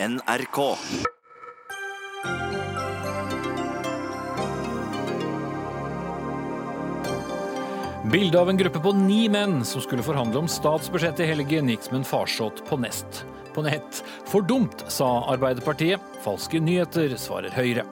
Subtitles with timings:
[0.00, 0.76] NRK.
[8.12, 11.88] Bildet av en gruppe på ni menn som skulle forhandle om statsbudsjettet i helgen, gikk
[11.88, 13.24] som en farsott på nest.
[13.56, 14.04] På nett.
[14.30, 15.98] For dumt, sa Arbeiderpartiet.
[16.22, 17.82] Falske nyheter, svarer Høyre.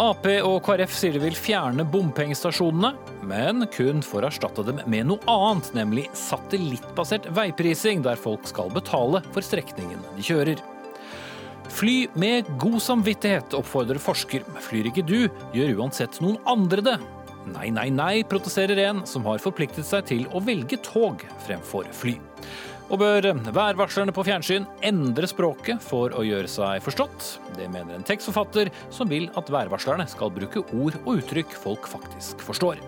[0.00, 2.94] Ap og KrF sier de vil fjerne bompengestasjonene,
[3.28, 8.72] men kun for å erstatte dem med noe annet, nemlig satellittbasert veiprising, der folk skal
[8.72, 10.67] betale for strekningen de kjører.
[11.78, 14.42] Fly med god samvittighet, oppfordrer forsker.
[14.64, 16.96] Flyr ikke du, gjør uansett noen andre det.
[17.52, 22.16] Nei, nei, nei, protesterer en som har forpliktet seg til å velge tog fremfor fly.
[22.90, 27.30] Og bør værvarslerne på fjernsyn endre språket for å gjøre seg forstått?
[27.54, 32.42] Det mener en tekstforfatter som vil at værvarslerne skal bruke ord og uttrykk folk faktisk
[32.42, 32.82] forstår.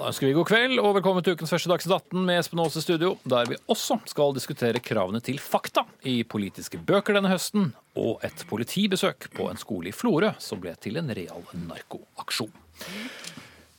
[0.00, 2.78] Da ønsker vi god kveld og velkommen til ukens første Dagsnytt 18 med Espen Aas
[2.78, 7.74] i studio, der vi også skal diskutere kravene til fakta i politiske bøker denne høsten,
[8.00, 12.56] og et politibesøk på en skole i Florø som ble til en real narkoaksjon.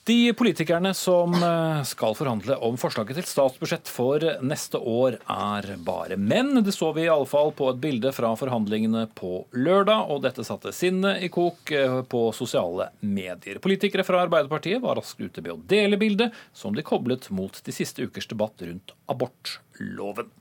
[0.03, 6.17] De politikerne som eh, skal forhandle om forslaget til statsbudsjett for neste år, er bare
[6.17, 6.55] menn.
[6.66, 10.45] Det så vi i alle fall på et bilde fra forhandlingene på lørdag, og dette
[10.47, 13.61] satte sinnet i kok eh, på sosiale medier.
[13.61, 17.75] Politikere fra Arbeiderpartiet var raskt ute med å dele bildet, som de koblet mot de
[17.75, 20.31] siste ukers debatt rundt abortloven.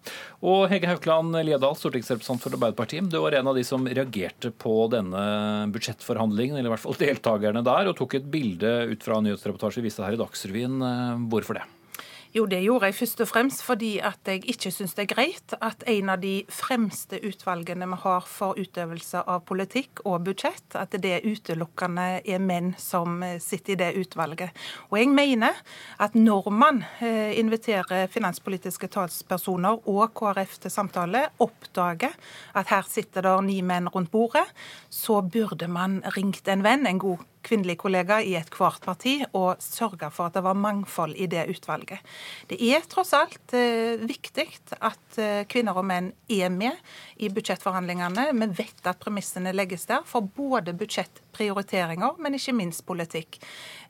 [0.46, 4.76] Og Hege Haukeland Liadal, stortingsrepresentant for Arbeiderpartiet, du var en av de som reagerte på
[4.92, 5.24] denne
[5.74, 9.90] budsjettforhandlingen, eller i hvert fall deltakerne der, og tok et bilde ut fra nyhetsreportasje vi
[9.90, 10.80] viste her i Dagsrevyen.
[11.32, 11.66] Hvorfor det?
[12.30, 15.54] Jo, det gjorde jeg først og fremst fordi at jeg ikke syns det er greit
[15.58, 20.94] at en av de fremste utvalgene vi har for utøvelse av politikk og budsjett, at
[21.02, 24.54] det utelukkende er menn som sitter i det utvalget.
[24.92, 25.58] Og jeg mener
[25.98, 32.14] at når man eh, inviterer finanspolitiske talspersoner og KrF til samtale, oppdager
[32.54, 34.46] at her sitter det ni menn rundt bordet,
[34.86, 39.62] så burde man ringt en venn, en god kvinnelig kollega i et hvert parti og
[39.62, 42.02] sørge for at det var mangfold i det utvalget.
[42.50, 44.46] Det er tross alt eh, viktig
[44.78, 46.76] at eh, kvinner og menn er med
[47.20, 48.30] i budsjettforhandlingene.
[48.36, 53.40] Vi vet at premissene legges der for både budsjettprioriteringer, men ikke minst politikk.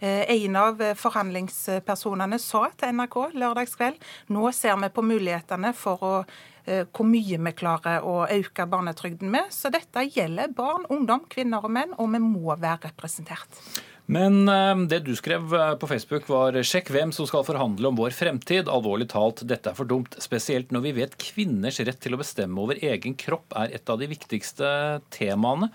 [0.00, 4.00] Eh, en av forhandlingspersonene sa til NRK lørdagskveld
[4.34, 6.50] nå ser vi på mulighetene for å eh,
[6.90, 9.50] hvor mye vi klarer å øke barnetrygden med.
[9.54, 13.62] Så dette gjelder barn, ungdom, kvinner og menn, og vi må være representert.
[14.10, 17.98] Men eh, det du skrev eh, på Facebook var 'sjekk hvem som skal forhandle om
[17.98, 18.70] vår fremtid'.
[18.70, 20.16] Alvorlig talt, dette er for dumt.
[20.18, 24.00] Spesielt når vi vet kvinners rett til å bestemme over egen kropp er et av
[24.00, 24.66] de viktigste
[25.14, 25.70] temaene.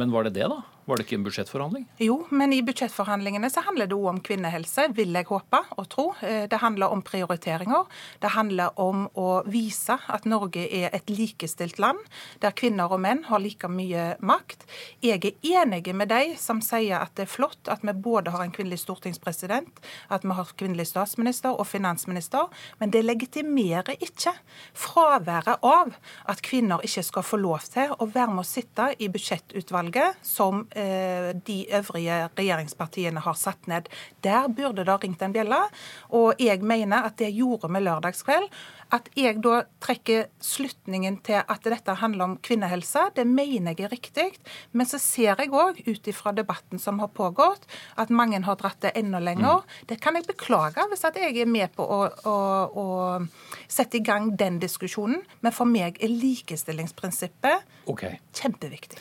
[0.00, 0.62] Men var det det, da?
[0.88, 1.82] Var det ikke en budsjettforhandling?
[2.00, 6.04] Jo, men i budsjettforhandlingene så handler det òg om kvinnehelse, vil jeg håpe og tro.
[6.24, 7.84] Eh, det handler om prioriteringer.
[8.22, 12.00] Det handler om å vise at Norge er et likestilt land,
[12.40, 14.64] der kvinner og menn har like mye makt.
[15.04, 18.46] Jeg er enig med de som sier at det er flott at vi både har
[18.46, 22.48] en kvinnelig stortingspresident, at vi har kvinnelig statsminister og finansminister,
[22.80, 24.32] men det legitimerer ikke
[24.72, 25.92] fraværet av
[26.24, 30.64] at kvinner ikke skal få lov til å være med å sitte i budsjettutvalget som
[31.48, 33.88] de øvrige regjeringspartiene har satt ned.
[34.24, 35.60] Der burde det ringt en bjelle.
[36.14, 38.48] Og jeg mener at det gjorde vi lørdagskveld.
[38.94, 43.92] At jeg da trekker slutningen til at dette handler om kvinnehelse, det mener jeg er
[43.92, 44.28] riktig.
[44.72, 47.68] Men så ser jeg òg, ut ifra debatten som har pågått,
[48.00, 49.60] at mange har dratt det enda lenger.
[49.60, 49.86] Mm.
[49.92, 52.36] Det kan jeg beklage hvis at jeg er med på å, å,
[52.72, 52.86] å
[53.68, 55.20] sette i gang den diskusjonen.
[55.44, 58.22] Men for meg er likestillingsprinsippet okay.
[58.40, 59.00] kjempeviktig.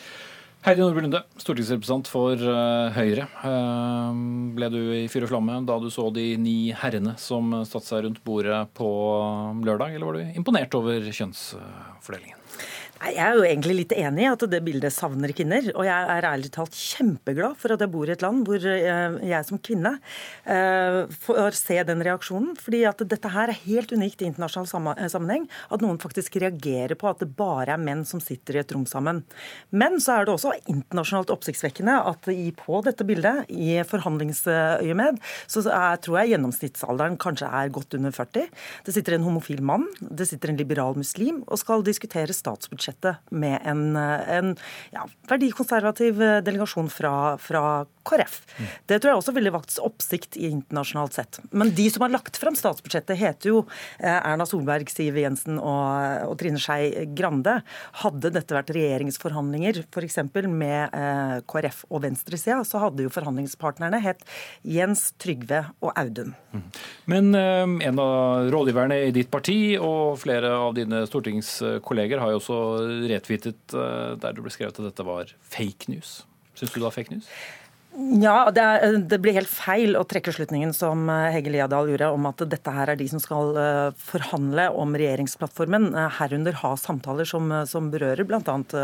[0.65, 3.27] Heidi Nordby Lunde, stortingsrepresentant for uh, Høyre.
[3.39, 4.09] Uh,
[4.57, 8.03] ble du i fyr og flamme da du så de ni herrene som satte seg
[8.07, 8.89] rundt bordet på
[9.63, 12.36] lørdag, eller var du imponert over kjønnsfordelingen?
[12.97, 15.67] Jeg er jo egentlig litt enig i at det bildet savner kvinner.
[15.75, 19.17] Og jeg er ærlig talt kjempeglad for at jeg bor i et land hvor eh,
[19.29, 19.91] jeg som kvinne
[20.49, 22.55] eh, får se den reaksjonen.
[22.57, 25.45] fordi at dette her er helt unikt i internasjonal eh, sammenheng.
[25.69, 28.87] At noen faktisk reagerer på at det bare er menn som sitter i et rom
[28.89, 29.21] sammen.
[29.69, 35.19] Men så er det også internasjonalt oppsiktsvekkende at på dette bildet, i forhandlingsøyemed,
[35.49, 38.49] så er, tror jeg gjennomsnittsalderen kanskje er godt under 40.
[38.87, 43.31] Det sitter en homofil mann, det sitter en liberal muslim og skal diskutere statsbudsjett statsbudsjettet
[43.31, 44.55] med en, en
[44.91, 48.41] ja, verdikonservativ delegasjon fra, fra KrF.
[48.57, 48.67] Mm.
[48.87, 51.39] Det tror jeg også ville vakt oppsikt i internasjonalt sett.
[51.51, 53.63] Men de som har lagt fram statsbudsjettet, heter jo
[53.99, 57.59] Erna Solberg, Siv Jensen og, og Trine Skei Grande.
[58.03, 60.19] Hadde dette vært regjeringsforhandlinger f.eks.
[60.47, 64.23] med eh, KrF og venstresida, så hadde jo forhandlingspartnerne hett
[64.63, 66.33] Jens, Trygve og Audun.
[66.53, 66.65] Mm.
[67.11, 72.41] Men eh, en av rådgiverne i ditt parti og flere av dine stortingskolleger har jo
[72.41, 72.59] også
[73.11, 76.21] retweetet eh, der det ble skrevet at dette var fake news.
[76.57, 77.29] Syns du det var fake news?
[78.21, 82.11] Ja, det, er, det, blir helt feil å trekke slutningen som eh, Hege Liadal gjorde,
[82.13, 85.89] om at dette her er de som skal eh, forhandle om regjeringsplattformen,
[86.19, 88.41] herunder ha samtaler som, som berører bl.a.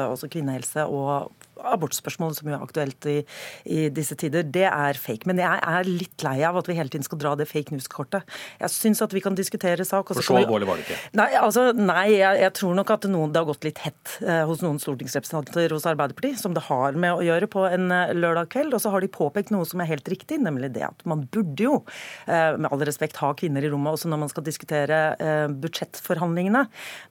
[0.08, 1.30] også kvinnehelse og
[1.64, 3.18] abortspørsmålet, som er aktuelt i,
[3.66, 5.28] i, disse tider, det er fake.
[5.30, 8.28] Men jeg er litt lei av at vi hele tiden skal dra det fake news-kortet.
[8.62, 10.12] Jeg syns at vi kan diskutere sak.
[10.14, 11.00] For så alvorlig var det ikke?
[11.20, 14.44] Nei, altså, nei jeg, jeg, tror nok at noen, det har gått litt hett eh,
[14.50, 18.52] hos noen stortingsrepresentanter hos Arbeiderpartiet, som det har med å gjøre på en eh, lørdag
[18.54, 18.76] kveld.
[18.76, 21.68] Og så har de påpekt noe som er helt riktig, nemlig det at man burde
[21.68, 21.80] jo,
[22.28, 26.66] eh, med all respekt, ha kvinner i rommet også når man skal diskutere eh, budsjettforhandlingene.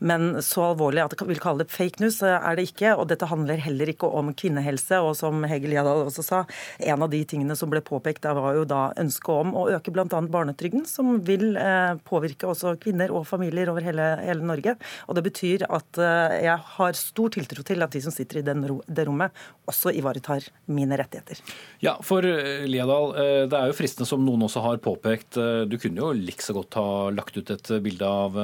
[0.04, 2.94] Men så alvorlig at jeg vil kalle det fake news, eh, er det ikke.
[2.99, 5.00] Og dette handler heller ikke om kvinnehelse.
[5.05, 6.43] Og som Hegel Jadal også sa,
[6.83, 9.94] en av de tingene som ble påpekt der, var jo da ønsket om å øke
[9.94, 10.06] bl.a.
[10.09, 14.77] barnetrygden, som vil eh, påvirke også kvinner og familier over hele, hele, Norge.
[15.09, 18.47] Og det betyr at eh, jeg har stor tiltro til at de som sitter i
[18.47, 21.43] den, det rommet, også ivaretar mine rettigheter.
[21.85, 23.12] Ja, for eh, Liadal,
[23.50, 25.38] det er jo fristende som noen også har påpekt.
[25.69, 28.38] Du kunne jo like så godt ha lagt ut et bilde av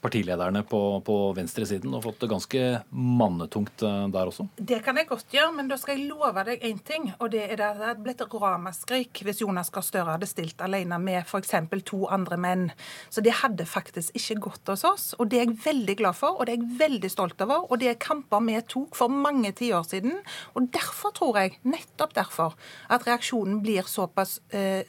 [0.00, 4.46] partilederne på, på venstresiden og fått det ganske mannetungt eh, der også?
[4.56, 7.10] Det kan jeg godt gjøre, men da skal jeg love deg én ting.
[7.18, 10.98] Og det er at det hadde blitt ramaskrik hvis Jonas Gahr Støre hadde stilt alene
[11.02, 11.54] med f.eks.
[11.88, 12.68] to andre menn.
[13.12, 15.08] Så det hadde faktisk ikke gått hos oss.
[15.18, 17.66] Og det er jeg veldig glad for, og det er jeg veldig stolt over.
[17.68, 20.20] Og det er kamper vi tok for mange tiår siden.
[20.54, 22.56] Og derfor tror jeg, nettopp derfor,
[22.88, 24.86] at reaksjonen blir såpass eh,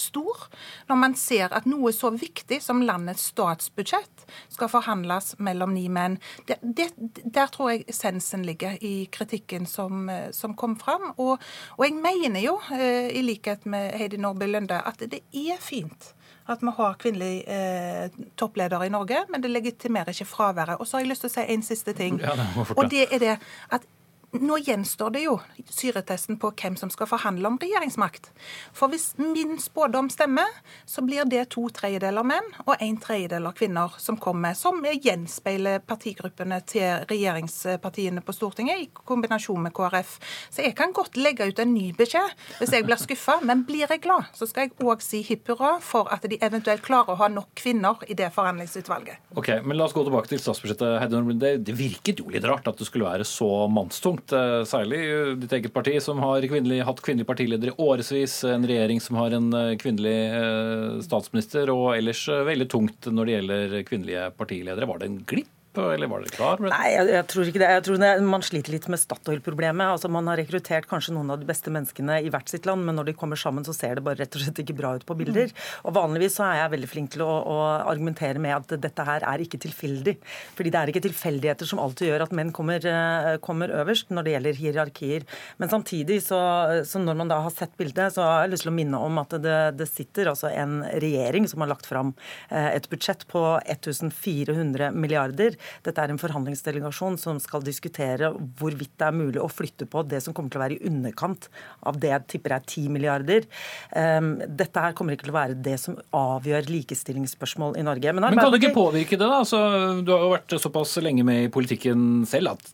[0.00, 0.46] stor
[0.88, 6.18] når man ser at noe så viktig som landets statsbudsjett skal forhandles mellom ni menn.
[6.48, 6.90] Det, det,
[7.24, 11.12] der tror jeg essensen ligger i kritikken som, som kom fram.
[11.16, 11.36] Og,
[11.76, 16.12] og, jeg mener jo, eh, i likhet med Heidi Nordby Lunde, at det er fint
[16.46, 20.78] at vi har kvinnelig eh, toppleder i Norge, men det legitimerer ikke fraværet.
[20.78, 22.20] Og så har jeg lyst til å si en siste ting.
[22.22, 23.34] Ja, det og det er det
[23.74, 23.86] at
[24.32, 25.36] nå gjenstår det jo
[25.70, 28.30] syretesten på hvem som skal forhandle om regjeringsmakt.
[28.76, 30.50] For hvis min spådom stemmer,
[30.84, 36.60] så blir det to tredjedeler menn og en tredjedel kvinner som kommer, som gjenspeiler partigruppene
[36.68, 40.16] til regjeringspartiene på Stortinget i kombinasjon med KrF.
[40.50, 43.86] Så jeg kan godt legge ut en ny beskjed hvis jeg blir skuffa, men blir
[43.86, 47.20] jeg glad, så skal jeg òg si hipp hurra for at de eventuelt klarer å
[47.22, 49.22] ha nok kvinner i det forhandlingsutvalget.
[49.36, 51.60] Ok, men La oss gå tilbake til statsbudsjettet.
[51.62, 55.52] Det virket jo litt rart at det skulle være så mannstungt punkt, eh, særlig ditt
[55.52, 59.52] eget parti, som har kvinnelig, hatt kvinnelig partileder i årevis, en regjering som har en
[59.52, 64.86] eh, kvinnelig eh, statsminister, og ellers veldig tungt når det gjelder kvinnelige partiledere.
[64.86, 65.52] Var det en glipp?
[65.84, 66.62] Eller var dere klar?
[66.62, 67.70] Nei, jeg, jeg, tror ikke det.
[67.76, 69.94] Jeg tror det, Man sliter litt med Statoil-problemet.
[69.96, 72.98] Altså, Man har rekruttert kanskje noen av de beste menneskene i hvert sitt land, men
[72.98, 75.16] når de kommer sammen, så ser det bare rett og slett ikke bra ut på
[75.18, 75.52] bilder.
[75.84, 79.26] Og Vanligvis så er jeg veldig flink til å, å argumentere med at dette her
[79.26, 80.16] er ikke tilfeldig.
[80.56, 84.26] Fordi det er ikke tilfeldigheter som alltid gjør at menn kommer, eh, kommer øverst når
[84.26, 85.26] det gjelder hierarkier.
[85.62, 86.40] Men samtidig, så,
[86.86, 89.22] så, når man da har sett bildet, så har jeg lyst til å minne om
[89.22, 92.14] at det, det sitter altså en regjering som har lagt fram
[92.50, 95.58] eh, et budsjett på 1400 milliarder.
[95.86, 100.22] Dette er en forhandlingsdelegasjon som skal diskutere hvorvidt det er mulig å flytte på det
[100.24, 101.48] som kommer til å være i underkant
[101.86, 103.48] av det jeg tipper er 10 milliarder.
[103.96, 108.14] Ehm, dette her kommer ikke til å være det som avgjør likestillingsspørsmål i Norge.
[108.16, 109.24] Men, Men kan du ikke påvirke det?
[109.26, 109.42] da?
[109.42, 109.60] Altså,
[110.02, 112.72] du har jo vært såpass lenge med i politikken selv at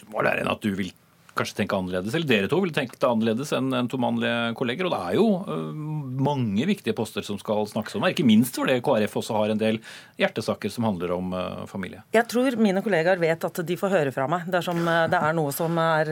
[0.00, 0.92] du må lære en at du vil
[1.38, 4.88] kanskje tenke annerledes, eller dere to ville tenkt annerledes enn en to mannlige kolleger.
[4.88, 5.70] Og det er jo uh,
[6.20, 9.60] mange viktige poster som skal snakkes om her, ikke minst fordi KrF også har en
[9.60, 9.80] del
[10.20, 12.02] hjertesaker som handler om uh, familie.
[12.16, 15.36] Jeg tror mine kollegaer vet at de får høre fra meg dersom uh, det er
[15.36, 16.10] noe som, er,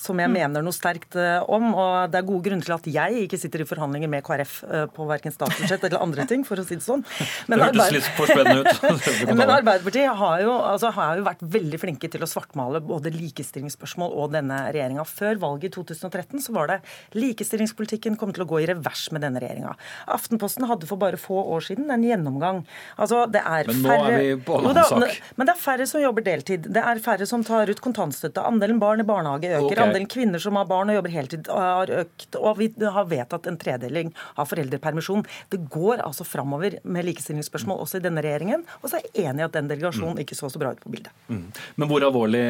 [0.00, 1.70] som jeg mener noe sterkt om.
[1.74, 4.56] Og det er gode grunner til at jeg ikke sitter i forhandlinger med KrF
[4.94, 7.04] på verken statsbudsjett eller andre ting, for å si det sånn.
[7.48, 9.34] Men, det hørtes litt for spennende ut.
[9.38, 14.14] Men Arbeiderpartiet har jo, altså, har jo vært veldig flinke til å svartmale både likestillingsspørsmål
[14.14, 15.04] og denne regjeringa.
[15.04, 16.78] Før valget i 2013 så var det
[17.18, 19.74] likestillingspolitikken kom til å gå i revers med denne regjeringa.
[20.14, 22.62] Aftenposten hadde for bare få år siden en gjennomgang.
[22.96, 25.20] Altså, det er men nå færre, er vi på en annen sak.
[25.36, 26.70] Men det er færre som jobber deltid.
[26.74, 28.44] Det er færre som tar ut kontantstøtte.
[28.44, 29.68] Andelen barn i barnehage øker.
[29.68, 29.82] Okay.
[29.84, 32.40] Andelen kvinner som har barn og jobber heltid har økt.
[32.40, 35.26] Og vi har vedtatt en tredeling av foreldrepermisjon.
[35.52, 38.64] Det går altså framover med likestillingsspørsmål også i denne regjeringen.
[38.80, 40.92] Og så er jeg enig i at den delegasjonen ikke så så bra ut på
[40.94, 41.14] bildet.
[41.28, 42.44] Men hvor alvorlig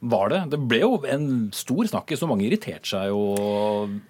[0.00, 0.40] var det?
[0.52, 3.22] Det ble jo en stor snakkis, og mange irriterte seg jo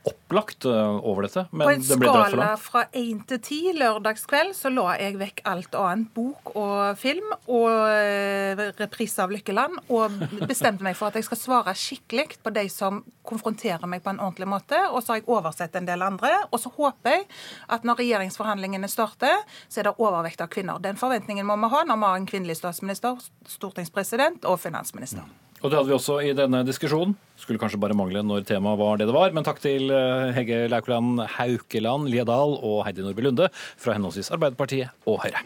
[0.08, 1.46] opplagt eh, over dette.
[1.48, 4.98] På Men en det ble dratt for skala fra én til ti lørdagskveld så la
[5.00, 10.98] jeg vekk alt annet, bok og film, og eh, reprise av Lykkeland, og bestemte meg
[10.98, 14.76] for at jeg skal svare skikkelig på de som konfronterer meg på en ordentlig måte.
[14.92, 16.34] Og så har jeg oversett en del andre.
[16.52, 17.26] Og så håper jeg
[17.72, 20.80] at når regjeringsforhandlingene starter, så er det overvekt av kvinner.
[20.84, 25.28] Den forventningen må vi ha når vi har en kvinnelig statsminister, stortingspresident og finansminister.
[25.62, 27.16] Og det hadde vi også i denne diskusjonen.
[27.38, 29.34] Skulle kanskje bare mangle når temaet var det det var.
[29.34, 34.94] Men takk til eh, Hege Laukeland Haukeland Liadal og Heidi Nordby Lunde fra henholdsvis Arbeiderpartiet
[35.08, 35.42] og Høyre.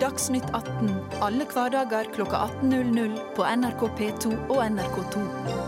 [0.00, 5.59] Dagsnytt 18 alle hverdager kl 18.00 på NRK P2 og NRK2.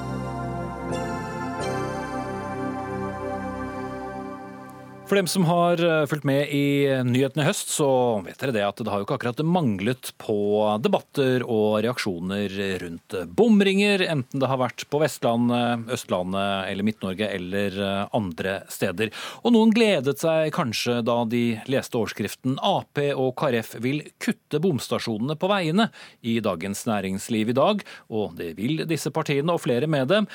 [5.13, 7.87] For dem som har eh, fulgt med i nyhetene i høst, så
[8.25, 10.37] vet dere det at det har jo ikke akkurat manglet på
[10.81, 17.77] debatter og reaksjoner rundt bomringer, enten det har vært på Vestlandet, Østlandet eller Midt-Norge eller
[17.77, 19.13] eh, andre steder.
[19.45, 25.37] Og noen gledet seg kanskje da de leste overskriften Ap og KrF vil kutte bomstasjonene
[25.37, 25.91] på veiene
[26.25, 30.31] i Dagens Næringsliv i dag, og det vil disse partiene og flere med dem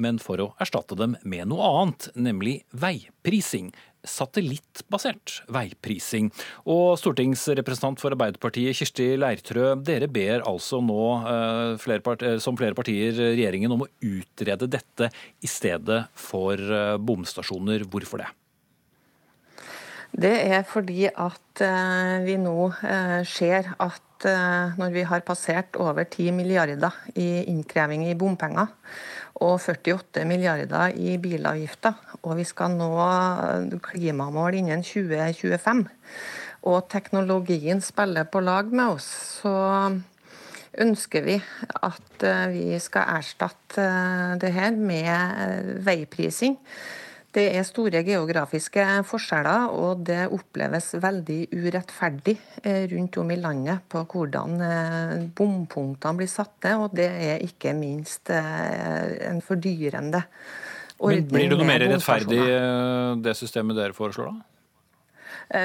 [0.00, 3.72] men for å erstatte dem med noe annet, nemlig veiprising.
[4.04, 6.30] Satellittbasert veiprising.
[6.70, 12.76] Og stortingsrepresentant for Arbeiderpartiet Kirsti Leirtrø, dere ber altså nå, eh, flere eh, som flere
[12.76, 17.86] partier, regjeringen om å utrede dette i stedet for eh, bomstasjoner.
[17.88, 18.30] Hvorfor det?
[20.14, 21.58] Det er fordi at
[22.22, 22.68] vi nå
[23.26, 24.26] ser at
[24.78, 28.70] når vi har passert over 10 milliarder i innkreving i bompenger,
[29.34, 32.90] og 48 milliarder i bilavgifter, og vi skal nå
[33.82, 35.84] klimamål innen 2025,
[36.70, 39.08] og teknologien spiller på lag med oss,
[39.42, 39.54] så
[40.80, 41.38] ønsker vi
[41.86, 46.56] at eh, vi skal erstatte eh, det her med eh, veiprising.
[47.34, 53.82] Det er store geografiske forskjeller, og det oppleves veldig urettferdig eh, rundt om i landet
[53.90, 60.20] på hvordan eh, bompunktene blir satt ned, og det er ikke minst eh, en fordyrende
[60.22, 61.30] Men ordning.
[61.32, 62.42] blir det noe mer rettferdig
[63.24, 64.50] det systemet dere foreslår da?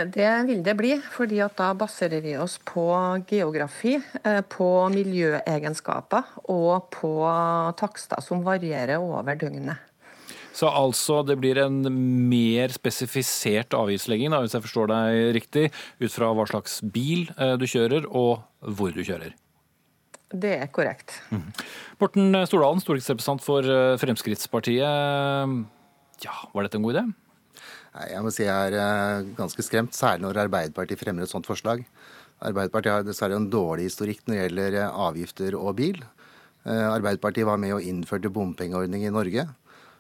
[0.09, 2.83] Det vil det bli, fordi da baserer vi oss på
[3.29, 3.93] geografi,
[4.51, 7.13] på miljøegenskaper og på
[7.79, 9.88] takster som varierer over døgnet.
[10.55, 11.83] Så altså det blir en
[12.29, 15.67] mer spesifisert avgiftslegging, da, hvis jeg forstår deg riktig,
[16.01, 19.35] ut fra hva slags bil eh, du kjører og hvor du kjører.
[20.29, 21.15] Det er korrekt.
[22.01, 25.57] Morten Stordalen, stortingsrepresentant for eh, Fremskrittspartiet.
[26.25, 27.05] Ja, var dette en god idé?
[27.95, 31.49] Nei, Jeg må si jeg er eh, ganske skremt, særlig når Arbeiderpartiet fremmer et sånt
[31.49, 31.81] forslag.
[32.45, 36.03] Arbeiderpartiet har dessverre en dårlig historikk når det gjelder avgifter og bil.
[36.65, 39.47] Eh, Arbeiderpartiet var med og innførte bompengeordning i Norge.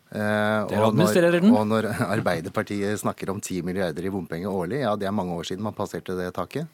[0.09, 1.51] Eh, Dere administrerer den.
[1.53, 1.85] Og når
[2.15, 5.77] Arbeiderpartiet snakker om 10 milliarder i bompenger årlig, ja det er mange år siden man
[5.77, 6.65] passerte det taket.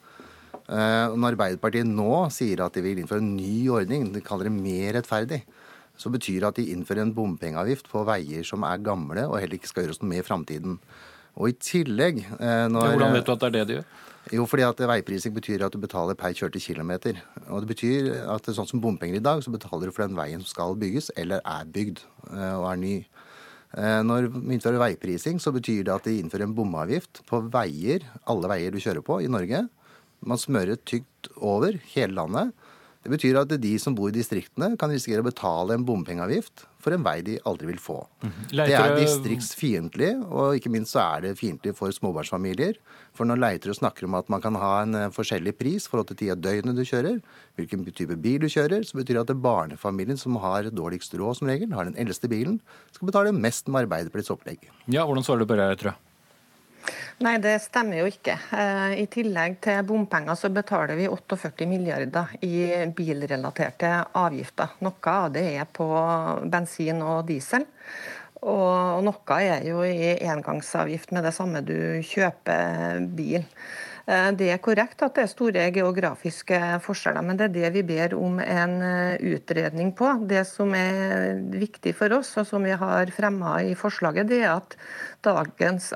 [0.66, 4.56] Eh, Når Arbeiderpartiet nå sier at de vil innføre en ny ordning, de kaller det
[4.56, 5.42] mer rettferdig,
[5.96, 9.56] så betyr det at de innfører en bompengeavgift på veier som er gamle og heller
[9.56, 10.80] ikke skal gjøres noe med i framtiden.
[11.36, 13.88] Og i tillegg eh, når, hvordan vet du at det er det de gjør?
[14.34, 17.20] Jo, fordi at veiprising betyr at du betaler per kjørte kilometer.
[17.46, 20.42] Og det betyr at sånn som bompenger i dag, så betaler du for den veien
[20.42, 22.02] som skal bygges, eller er bygd
[22.32, 22.96] og er ny.
[23.76, 28.06] Eh, Når vi innfører veiprising, så betyr det at de innfører en bomavgift på veier,
[28.24, 29.66] alle veier du kjører på i Norge.
[30.26, 32.54] Man smører tykt over hele landet.
[33.04, 36.94] Det betyr at de som bor i distriktene, kan risikere å betale en bompengeavgift for
[36.94, 37.98] en vei de aldri vil få.
[38.46, 42.78] Det er distriktsfiendtlig, og ikke minst så er det fiendtlig for småbarnsfamilier.
[43.16, 46.20] For når Leiterød snakker om at man kan ha en eh, forskjellig pris forhold til
[46.22, 47.18] tida døgnet du kjører,
[47.58, 51.40] hvilken type bil du kjører, så betyr det at det barnefamilien som har dårligst råd
[51.40, 52.60] som regel, har den eldste bilen,
[52.94, 54.70] skal betale mest med Arbeiderpartiets opplegg.
[54.86, 56.05] Ja, hvordan svarer du på det, tror jeg?
[57.24, 58.34] Nei, det stemmer jo ikke.
[58.52, 64.76] Eh, I tillegg til bompenger så betaler vi 48 milliarder i bilrelaterte avgifter.
[64.84, 65.88] Noe av det er på
[66.52, 67.64] bensin og diesel.
[68.46, 73.46] Og noe er jo i engangsavgift med det samme du kjøper bil.
[74.06, 77.86] Eh, det er korrekt at det er store geografiske forskjeller, men det er det vi
[77.88, 80.12] ber om en eh, utredning på.
[80.30, 84.52] Det som er viktig for oss, og som vi har fremma i forslaget, det er
[84.60, 84.78] at
[85.26, 85.90] dagens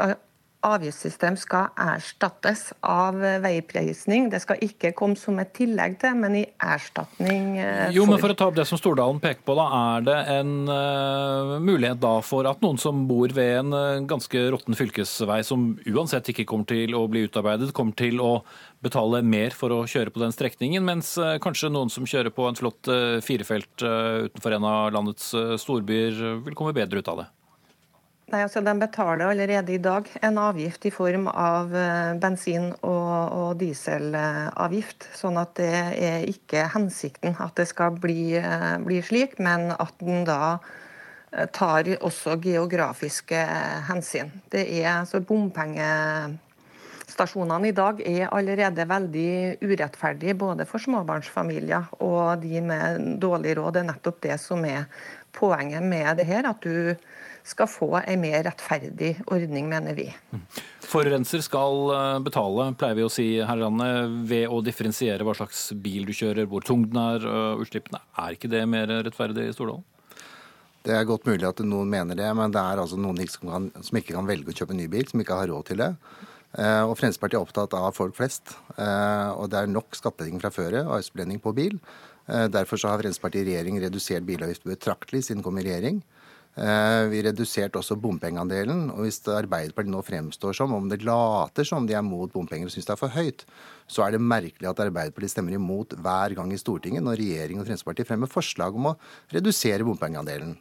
[0.66, 4.28] avgiftssystem skal erstattes av veiprisning.
[4.32, 8.34] Det skal ikke komme som et tillegg til, men i erstatning for Jo, men For
[8.34, 12.12] å ta opp det som Stordalen peker på, da, er det en uh, mulighet da
[12.24, 16.68] for at noen som bor ved en uh, ganske råtten fylkesvei, som uansett ikke kommer
[16.68, 18.32] til å bli utarbeidet, kommer til å
[18.84, 22.48] betale mer for å kjøre på den strekningen, mens uh, kanskje noen som kjører på
[22.48, 22.88] en flott
[23.24, 27.30] firefelt utenfor en av landets storbyer, vil komme bedre ut av det?
[28.30, 33.32] Nei, altså De betaler allerede i dag en avgift i form av eh, bensin- og,
[33.34, 35.08] og dieselavgift.
[35.18, 39.94] Sånn at det er ikke hensikten at det skal bli, eh, bli slik, men at
[39.98, 43.46] den da eh, tar også geografiske
[43.88, 44.30] hensyn.
[44.54, 52.60] Det er altså Bompengestasjonene i dag er allerede veldig urettferdige både for småbarnsfamilier og de
[52.62, 53.74] med dårlig råd.
[53.74, 54.86] Det er nettopp det som er
[55.34, 56.46] poenget med det her.
[56.46, 56.94] at du
[57.46, 60.08] skal få en mer rettferdig ordning, mener vi.
[60.90, 65.36] Forurenser skal eh, betale, pleier vi å si her i landet, ved å differensiere hva
[65.38, 67.26] slags bil du kjører, hvor tung den er,
[67.60, 68.02] utslippene.
[68.20, 69.86] Er ikke det mer rettferdig i Stordalen?
[70.80, 73.68] Det er godt mulig at noen mener det, men det er altså noen som, kan,
[73.84, 75.90] som ikke kan velge å kjøpe ny bil, som ikke har råd til det.
[76.56, 78.54] Eh, og Fremskrittspartiet er opptatt av folk flest.
[78.76, 81.76] Eh, og det er nok skattlegging fra før av avgiftsbelønning på bil.
[82.30, 85.96] Derfor så har Fremskrittspartiet i regjering redusert bilavgifter betraktelig siden de kom i regjering.
[86.58, 88.88] Eh, vi reduserte også bompengeandelen.
[88.90, 92.74] og Hvis Arbeiderpartiet nå fremstår som om det later som de er mot bompenger og
[92.74, 93.44] syns det er for høyt,
[93.86, 97.68] så er det merkelig at Arbeiderpartiet stemmer imot hver gang i Stortinget når regjeringen og
[97.68, 98.96] Fremskrittspartiet fremmer forslag om å
[99.30, 100.58] redusere bompengeandelen.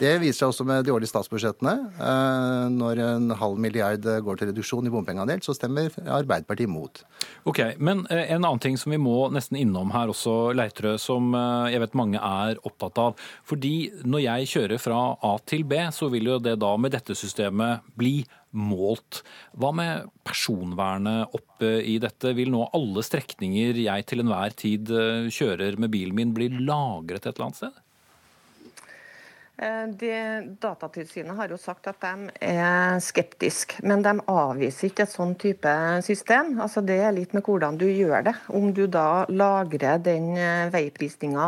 [0.00, 1.74] Det viser seg også med de årlige statsbudsjettene.
[2.02, 7.04] Eh, når en halv milliard går til reduksjon i bompengeandel, så stemmer Arbeiderpartiet imot.
[7.46, 11.30] Ok, Men eh, en annen ting som vi må nesten innom her også, Leitrø, som
[11.38, 13.26] eh, jeg vet mange er opptatt av.
[13.46, 17.14] Fordi når jeg kjører fra A til B, så vil jo det da med dette
[17.18, 18.16] systemet bli
[18.54, 19.22] målt.
[19.58, 22.34] Hva med personvernet oppe i dette?
[22.34, 24.90] Vil nå alle strekninger jeg til enhver tid
[25.34, 27.83] kjører med bilen min, bli lagret et eller annet sted?
[29.56, 35.12] Eh, det, Datatilsynet har jo sagt at de er skeptiske, men de avviser ikke et
[35.12, 36.56] sånn type system.
[36.64, 38.32] Altså det er litt med hvordan du gjør det.
[38.50, 41.46] Om du da lagrer den eh, veiprisninga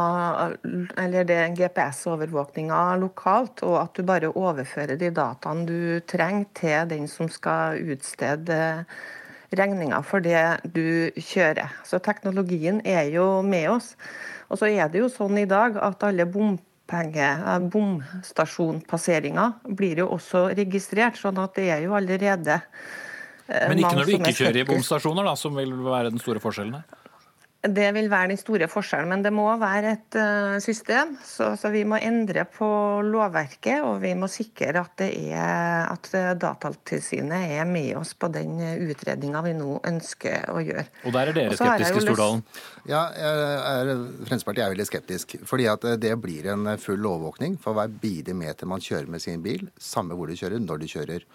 [1.03, 7.27] eller GPS-overvåkninga lokalt, og at du bare overfører de dataene du trenger til den som
[7.33, 8.61] skal utstede
[9.57, 11.75] regninga for det du kjører.
[11.83, 13.93] Så teknologien er jo med oss.
[14.47, 16.66] Og så er det jo sånn i dag at alle bompenger Eh,
[17.73, 22.61] bomstasjonpasseringer blir jo også registrert, sånn at det er jo allerede
[23.49, 26.41] eh, Men ikke når du ikke kjører i bomstasjoner, da, som vil være den store
[26.43, 27.06] forskjellen her?
[27.73, 31.15] Det vil være den store forskjellen, men det må være et uh, system.
[31.25, 32.69] Så, så, vi må endre på
[33.07, 39.43] lovverket, og vi må sikre at, er, at Datatilsynet er med oss på den utredninga
[39.47, 40.87] vi nå ønsker å gjøre.
[41.07, 42.45] Og der er dere skeptiske, Stordalen?
[42.87, 43.93] Ja, er,
[44.27, 45.37] Fremskrittspartiet er veldig skeptisk.
[45.49, 49.67] Fordi at det blir en full overvåkning for hver bilemeter man kjører med sin bil,
[49.81, 51.27] samme hvor du kjører, når du kjører.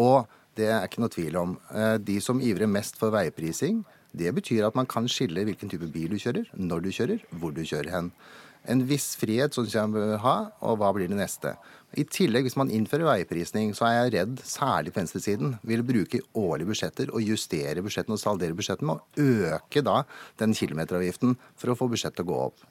[0.00, 1.56] Og det er ikke noe tvil om.
[1.74, 3.82] Eh, de som ivrer mest for veiprising,
[4.16, 7.54] det betyr at man kan skille hvilken type bil du kjører, når du kjører, hvor
[7.54, 8.14] du kjører hen.
[8.68, 10.34] En viss frihet syns jeg bør ha,
[10.66, 11.54] og hva blir det neste?
[11.98, 16.20] I tillegg, hvis man innfører veiprisning, så er jeg redd, særlig på venstresiden, vil bruke
[16.38, 20.02] årlige budsjetter og justere budsjettene og saldere budsjettene med å øke da
[20.42, 22.68] den kilometeravgiften for å få budsjettet til å gå opp.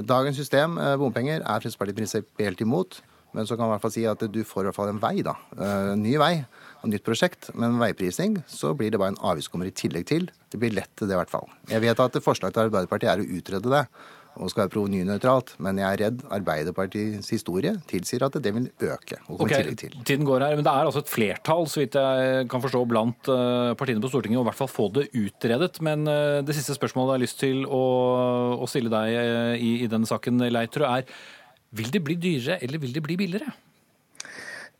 [0.00, 3.02] Dagens system, eh, bompenger, er Fremskrittspartiet prinsipielt imot.
[3.34, 5.02] Men så kan man i hvert fall si at du får i hvert fall en
[5.02, 5.34] vei, da.
[5.58, 6.46] Eh, ny vei
[6.84, 7.50] og nytt prosjekt.
[7.58, 10.28] Men veiprising så blir det bare en avgiftskommer i tillegg til.
[10.52, 11.48] Det blir lett til det, i hvert fall.
[11.70, 13.86] Jeg vet at forslaget til Arbeiderpartiet er å utrede det
[14.34, 19.20] og skal være provenynøytralt, men jeg er redd Arbeiderpartiets historie tilsier at det vil øke.
[19.28, 19.94] og komme okay, tillegg til.
[20.02, 23.30] Tiden går her, men Det er altså et flertall så vidt jeg kan forstå, blant
[23.30, 25.78] eh, partiene på Stortinget, å i hvert fall få det utredet.
[25.86, 27.84] Men eh, det siste spørsmålet jeg har lyst til å,
[28.58, 31.06] å stille deg i, i denne saken, Leitrø, er
[31.74, 33.54] vil det bli dyrere eller vil det bli billigere?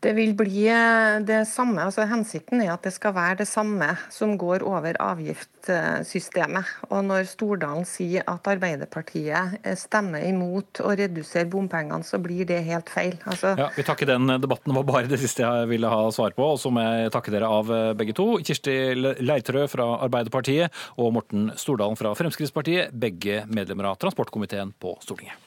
[0.05, 1.81] Det vil bli eh, det samme.
[1.81, 6.75] altså Hensikten er at det skal være det samme som går over avgiftssystemet.
[6.91, 12.61] Og Når Stordalen sier at Arbeiderpartiet eh, stemmer imot å redusere bompengene, så blir det
[12.67, 13.17] helt feil.
[13.25, 13.55] Altså...
[13.57, 14.75] Ja, Vi takker den debatten.
[14.77, 16.51] Var bare det siste jeg ville ha svar på.
[16.53, 18.27] Og så må jeg takke dere av eh, begge to.
[18.45, 18.77] Kirsti
[19.25, 25.44] Leirtrø fra Arbeiderpartiet og Morten Stordalen fra Fremskrittspartiet, begge medlemmer av transportkomiteen på Stortinget.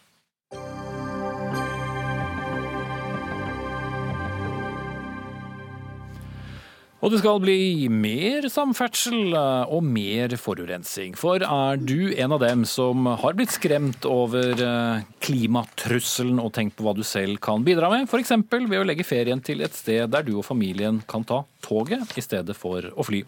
[6.99, 11.15] Og det skal bli mer samferdsel eh, og mer forurensing.
[11.19, 16.75] For er du en av dem som har blitt skremt over eh, klimatrusselen og tenkt
[16.79, 18.35] på hva du selv kan bidra med, f.eks.
[18.51, 22.23] ved å legge ferien til et sted der du og familien kan ta toget i
[22.25, 23.23] stedet for å fly?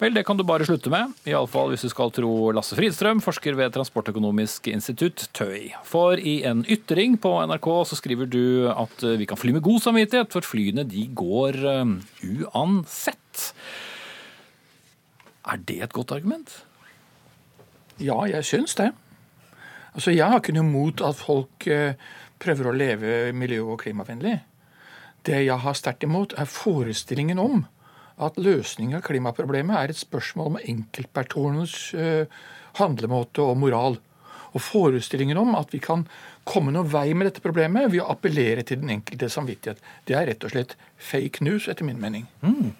[0.00, 3.58] Vel, det kan du bare slutte med, iallfall hvis du skal tro Lasse Fridstrøm, forsker
[3.58, 5.74] ved Transportøkonomisk institutt, TØI.
[5.88, 9.84] For i en ytring på NRK så skriver du at vi kan fly med god
[9.84, 13.50] samvittighet, for flyene de går uh, uansett.
[15.50, 16.60] Er det et godt argument?
[18.00, 18.92] Ja, jeg syns det.
[19.92, 21.92] Altså, Jeg har ikke noe imot at folk uh,
[22.40, 24.38] prøver å leve miljø- og klimavennlig.
[25.28, 27.64] Det jeg har sterkt imot, er forestillingen om
[28.20, 32.40] at løsningen av klimaproblemet er et spørsmål om enkeltpersoners uh,
[32.80, 33.98] handlemåte og moral.
[34.50, 36.04] Og forestillingen om at vi kan
[36.48, 39.78] komme noen vei med dette problemet ved å appellere til den enkelte samvittighet.
[40.08, 42.26] Det er rett og slett fake news, etter min mening.
[42.42, 42.72] Mm.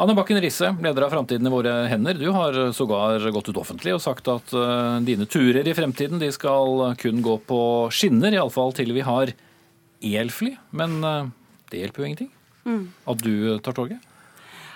[0.00, 2.16] Anne Bakken Risse, leder av Framtiden i våre hender.
[2.16, 6.32] Du har sågar gått ut offentlig og sagt at uh, dine turer i fremtiden de
[6.32, 7.60] skal kun gå på
[7.92, 9.34] skinner, iallfall til vi har
[10.02, 10.56] elfly.
[10.80, 11.28] Men uh,
[11.72, 12.32] det hjelper jo ingenting
[12.68, 12.82] mm.
[13.12, 14.08] at du tar toget?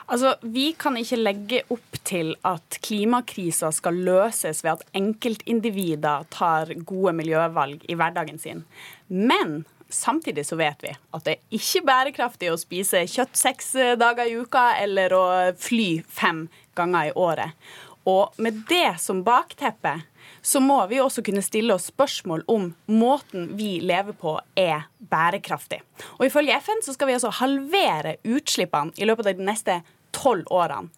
[0.06, 6.70] Altså, Vi kan ikke legge opp til at klimakrisa skal løses ved at enkeltindivider tar
[6.86, 8.62] gode miljøvalg i hverdagen sin.
[9.08, 14.30] Men samtidig så vet vi at det er ikke bærekraftig å spise kjøtt seks dager
[14.30, 15.26] i uka eller å
[15.58, 16.46] fly fem
[16.78, 17.68] ganger i året.
[18.06, 19.98] Og med det som bakteppe
[20.46, 25.80] så må vi også kunne stille oss spørsmål om måten vi lever på er bærekraftig.
[26.20, 29.80] Og Ifølge FN så skal vi altså halvere utslippene i løpet av de neste
[30.14, 30.92] tolv årene.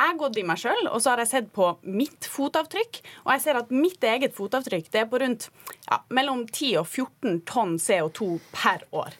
[0.00, 3.00] Jeg har gått i meg sjøl, og så har jeg sett på mitt fotavtrykk.
[3.26, 5.50] Og jeg ser at mitt eget fotavtrykk det er på rundt
[5.90, 9.16] ja, mellom 10 og 14 tonn CO2 per år.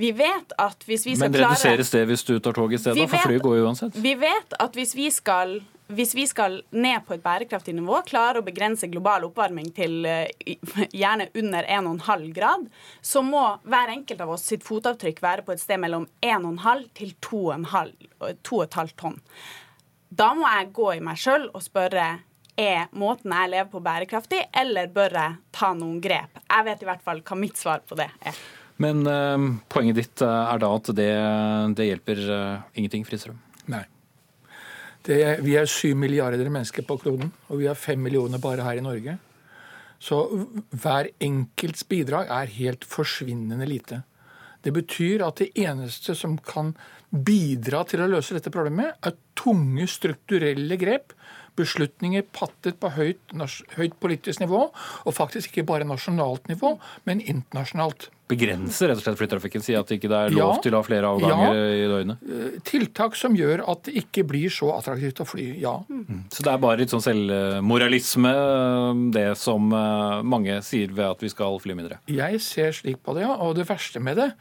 [0.00, 3.04] Vi vet at hvis vi skal Men reduseres det hvis du tar tog i stedet?
[3.12, 3.96] For flyet går jo uansett.
[4.00, 5.58] Vi vet at hvis vi skal
[5.96, 10.26] hvis vi skal ned på et bærekraftig nivå, klare å begrense global oppvarming til uh,
[10.92, 12.66] gjerne under 1,5 grad,
[13.00, 17.14] så må hver enkelt av oss sitt fotavtrykk være på et sted mellom 1,5 til
[17.22, 19.20] 2,5 tonn.
[20.12, 22.08] Da må jeg gå i meg sjøl og spørre
[22.60, 26.36] er måten jeg lever på bærekraftig, eller bør jeg ta noen grep?
[26.44, 28.42] Jeg vet i hvert fall hva mitt svar på det er.
[28.82, 31.10] Men uh, poenget ditt er da at det,
[31.78, 33.40] det hjelper uh, ingenting, Fristrøm?
[33.72, 33.86] Nei.
[35.10, 38.78] Er, vi er syv milliarder mennesker på kloden, og vi har fem millioner bare her
[38.78, 39.16] i Norge.
[40.02, 40.18] Så
[40.82, 44.02] hver enkelts bidrag er helt forsvinnende lite.
[44.62, 46.72] Det betyr at det eneste som kan
[47.10, 51.14] bidra til å løse dette problemet, er tunge strukturelle grep
[51.58, 53.34] beslutninger pattet på høyt,
[53.76, 56.76] høyt, politisk nivå, og faktisk ikke bare nasjonalt nivå,
[57.08, 58.08] men internasjonalt.
[58.32, 59.64] Begrenser rett og slett flytrafikken?
[59.64, 62.22] Si at det ikke er lov ja, til å ha flere avganger ja, i døgnet?
[62.24, 65.74] Eh, tiltak som gjør at det ikke blir så attraktivt å fly, ja.
[65.90, 66.24] Mm.
[66.32, 68.32] Så det er bare litt sånn selvmoralisme,
[69.12, 72.00] det som eh, mange sier ved at vi skal fly mindre?
[72.08, 73.36] Jeg ser slik på det, ja.
[73.44, 74.32] Og det verste med det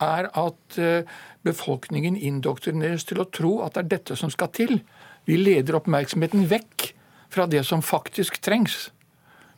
[0.00, 1.08] er at eh,
[1.46, 4.78] befolkningen indoktrineres til å tro at det er dette som skal til
[5.24, 6.90] vi leder oppmerksomheten vekk
[7.30, 8.90] fra det som faktisk trengs,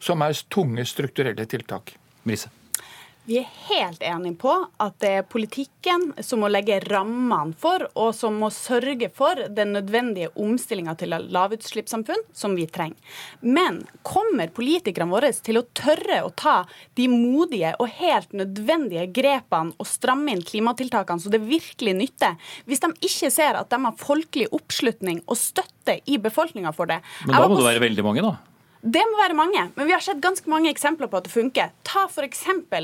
[0.03, 1.95] som er tunge strukturelle tiltak.
[2.29, 2.51] Mrise.
[3.25, 4.51] Vi er helt enige på
[4.83, 9.77] at det er politikken som må legge rammene for, og som må sørge for den
[9.77, 12.99] nødvendige omstillinga til lavutslippssamfunn som vi trenger.
[13.47, 16.57] Men kommer politikerne våre til å tørre å ta
[16.99, 22.35] de modige og helt nødvendige grepene og stramme inn klimatiltakene så det virkelig nytter,
[22.67, 26.99] hvis de ikke ser at de har folkelig oppslutning og støtte i befolkninga for det?
[27.29, 28.52] Men da må det være veldig mange, da?
[28.83, 31.69] Det må være mange, men vi har sett ganske mange eksempler på at det funker.
[31.87, 32.41] Ta f.eks.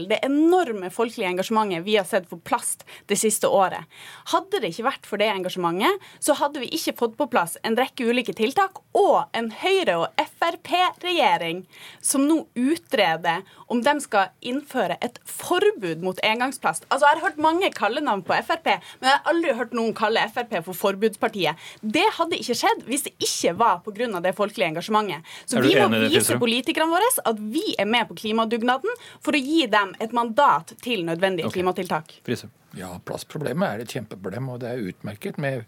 [0.06, 3.82] det enorme folkelige engasjementet vi har sett for plast det siste året.
[4.30, 7.74] Hadde det ikke vært for det engasjementet, så hadde vi ikke fått på plass en
[7.74, 11.64] rekke ulike tiltak og en Høyre- og Frp-regjering
[11.98, 16.87] som nå utreder om de skal innføre et forbud mot engangsplast.
[16.92, 20.22] Altså, Jeg har hørt mange kallenavn på Frp, men jeg har aldri hørt noen kalle
[20.30, 21.58] Frp for forbudspartiet.
[21.82, 24.22] Det hadde ikke skjedd hvis det ikke var pga.
[24.22, 25.26] det folkelige engasjementet.
[25.46, 29.42] Så vi må må vise politikerne våre at vi er med på klimadugnaden for å
[29.42, 31.61] gi dem et mandat til nødvendige okay.
[31.61, 32.16] klimatiltak.
[32.27, 32.51] Frise.
[32.77, 35.64] Ja, plastproblemet er et kjempeproblem, og det er utmerket med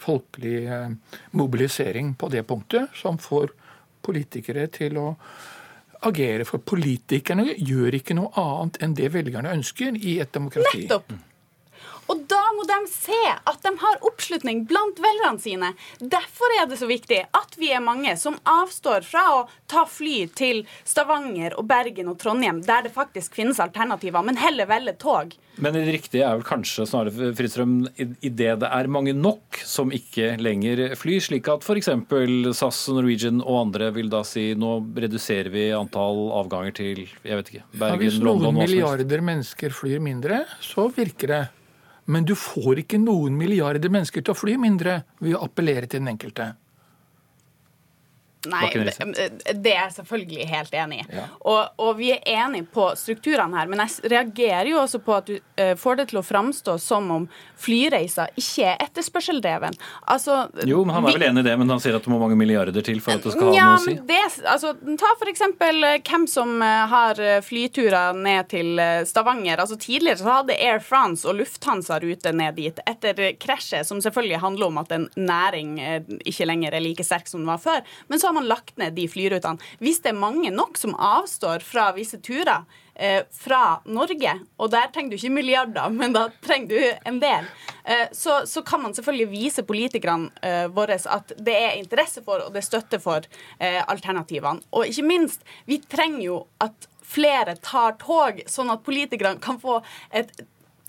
[0.00, 3.52] folkelig eh, mobilisering på det punktet, som får
[4.04, 5.08] politikere til å
[6.08, 6.46] agere.
[6.48, 10.86] For politikerne gjør ikke noe annet enn det velgerne ønsker i et demokrati.
[10.86, 11.18] Nettopp!
[12.10, 15.72] Og da må de se at de har oppslutning blant velgerne sine.
[16.00, 20.24] Derfor er det så viktig at vi er mange som avstår fra å ta fly
[20.34, 25.36] til Stavanger og Bergen og Trondheim, der det faktisk finnes alternativer, men heller velger tog.
[25.60, 29.92] Men det riktige er vel kanskje snarere Fridstrøm, i det det er mange nok som
[29.94, 31.90] ikke lenger flyr, slik at f.eks.
[32.56, 37.54] SAS, Norwegian og andre vil da si nå reduserer vi antall avganger til jeg vet
[37.54, 41.42] ikke, Bergen, Bergen, hvis noen London milliarder mennesker flyr mindre, så virker det.
[42.10, 46.02] Men du får ikke noen milliarder mennesker til å fly mindre ved å appellere til
[46.02, 46.52] den enkelte.
[48.48, 49.26] Nei, det,
[49.60, 51.06] det er jeg selvfølgelig helt enig i.
[51.18, 51.26] Ja.
[51.44, 55.28] Og, og vi er enige på strukturene her, men jeg reagerer jo også på at
[55.28, 57.26] du uh, får det til å framstå som om
[57.60, 59.76] flyreiser ikke er etterspørseldreven.
[60.08, 62.12] Altså, Jo, men Han er vi- vel enig i det, men han sier at det
[62.12, 63.94] må mange milliarder til for at det skal ha ja, noe å si.
[64.08, 69.60] det, altså, ta eksempel eh, hvem som eh, har eh, flyturer ned til eh, Stavanger.
[69.62, 74.00] Altså Tidligere så hadde Air France og Lufthansa rute ned dit etter eh, krasjet, som
[74.02, 77.60] selvfølgelig handler om at en næring eh, ikke lenger er like sterk som den var
[77.62, 77.84] før.
[78.08, 79.58] Men så har man lagt ned de flyrutene.
[79.82, 82.62] Hvis det er mange nok som avstår fra visse turer,
[82.94, 87.48] eh, fra Norge, og der trenger du ikke milliarder, men da trenger du en del,
[87.84, 92.44] eh, så, så kan man selvfølgelig vise politikerne eh, våre at det er interesse for
[92.44, 93.26] og det er støtte for
[93.58, 94.62] eh, alternativene.
[94.70, 99.80] Og ikke minst, vi trenger jo at flere tar tog, sånn at politikerne kan få
[100.14, 100.30] et,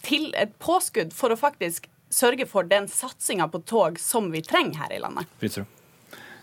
[0.06, 4.84] til, et påskudd for å faktisk sørge for den satsinga på tog som vi trenger
[4.84, 5.30] her i landet.
[5.40, 5.70] Fridstrøm.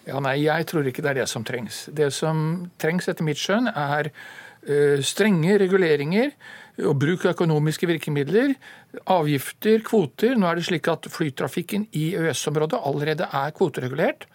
[0.09, 1.87] Ja, nei, Jeg tror ikke det er det som trengs.
[1.92, 6.33] Det som trengs etter mitt skjønn, er eh, strenge reguleringer
[6.87, 8.55] og bruk av økonomiske virkemidler,
[9.11, 10.37] avgifter, kvoter.
[10.38, 14.29] Nå er det slik at flytrafikken i EØS-området allerede er kvoteregulert.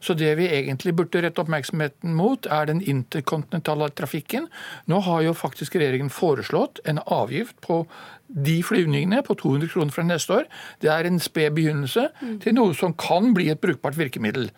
[0.00, 4.46] Så det vi egentlig burde rette oppmerksomheten mot, er den interkontinentale trafikken.
[4.86, 7.82] Nå har jo faktisk regjeringen foreslått en avgift på
[8.28, 10.44] de flyvningene på 200 kroner fra neste år.
[10.82, 12.08] Det er en sped begynnelse
[12.42, 14.50] til noe som kan bli et brukbart virkemiddel.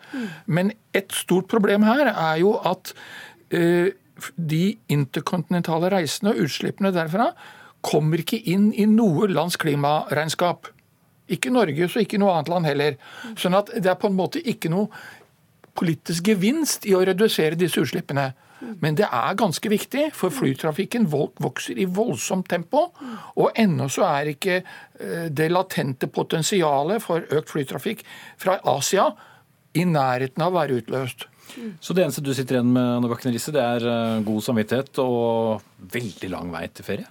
[0.45, 2.93] Men et stort problem her er jo at
[3.55, 3.87] uh,
[4.35, 7.31] de interkontinentale reisene og utslippene derfra
[7.81, 10.69] kommer ikke inn i noe lands klimaregnskap.
[11.31, 12.99] Ikke Norge, så ikke noe annet land heller.
[13.39, 14.91] Sånn at det er på en måte ikke noe
[15.77, 18.33] politisk gevinst i å redusere disse utslippene.
[18.83, 22.87] Men det er ganske viktig, for flytrafikken vokser i voldsomt tempo.
[23.39, 28.05] Og ennå så er ikke eh, det latente potensialet for økt flytrafikk
[28.41, 29.09] fra Asia
[29.77, 31.27] i nærheten av å være utløst.
[31.83, 35.01] Så det eneste du sitter igjen med, Anne Bakken Risse, det er eh, god samvittighet
[35.03, 37.09] og veldig lang vei til ferie?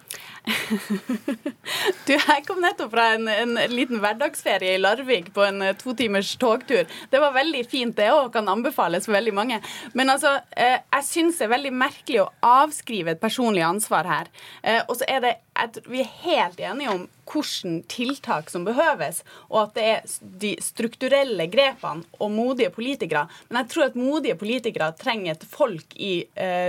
[2.06, 5.94] Du, Jeg kom nettopp fra en, en liten hverdagsferie i Larvik på en eh, to
[5.96, 6.88] timers togtur.
[7.10, 9.60] Det var veldig fint, det òg, kan anbefales for veldig mange.
[9.98, 14.32] Men altså, eh, jeg syns det er veldig merkelig å avskrive et personlig ansvar her.
[14.62, 19.20] Eh, og så er det at Vi er helt enige om hvilke tiltak som behøves,
[19.50, 23.26] og at det er de strukturelle grepene og modige politikere.
[23.50, 26.14] Men jeg tror at modige politikere trenger et folk i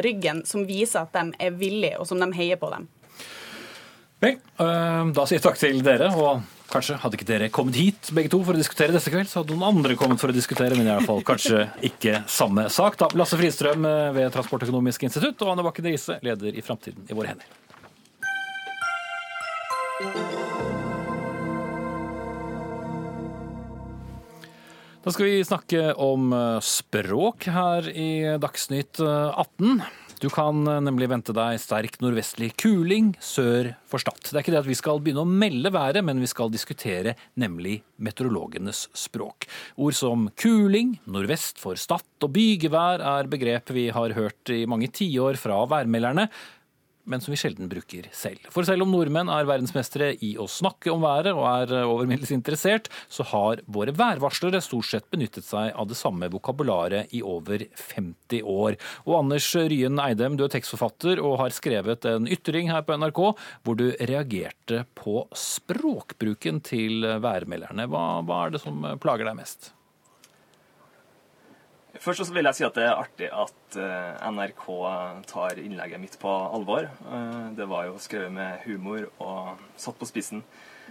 [0.03, 2.89] ryggen som viser at de er villige, og som de heier på dem.
[4.21, 6.11] Vel, øh, da sier jeg takk til dere.
[6.13, 9.41] og Kanskje hadde ikke dere kommet hit begge to for å diskutere dette kveld, så
[9.41, 12.95] hadde noen andre kommet for å diskutere, men i hvert fall kanskje ikke samme sak.
[13.01, 13.09] da.
[13.19, 17.33] Lasse Fridstrøm øh, ved Transportøkonomisk institutt og Anne Bakken Riise, leder i Framtiden i våre
[17.33, 17.49] hender.
[25.01, 29.81] Da skal vi snakke om øh, språk her i Dagsnytt øh, 18.
[30.21, 34.19] Du kan øh, nemlig vente deg sterk nordvestlig kuling sør for Stad.
[34.27, 37.15] Det er ikke det at vi skal begynne å melde været, men vi skal diskutere
[37.41, 39.47] nemlig meteorologenes språk.
[39.81, 44.91] Ord som kuling, nordvest for Stad og bygevær er begrep vi har hørt i mange
[44.93, 46.27] tiår fra værmelderne
[47.09, 48.45] men som vi sjelden bruker selv.
[48.53, 52.33] For selv om nordmenn er verdensmestere i å snakke om været og er over middels
[52.35, 57.65] interessert, så har våre værvarslere stort sett benyttet seg av det samme vokabularet i over
[57.95, 58.77] 50 år.
[59.07, 63.21] Og Anders Ryen Eidem, du er tekstforfatter og har skrevet en ytring her på NRK
[63.65, 67.89] hvor du reagerte på språkbruken til værmelderne.
[67.91, 69.73] Hva, hva er det som plager deg mest?
[72.01, 74.65] Først så vil jeg si at det er artig at eh, NRK
[75.29, 76.87] tar innlegget mitt på alvor.
[76.89, 80.41] Eh, Det var jo skrevet med humor og satt på spissen.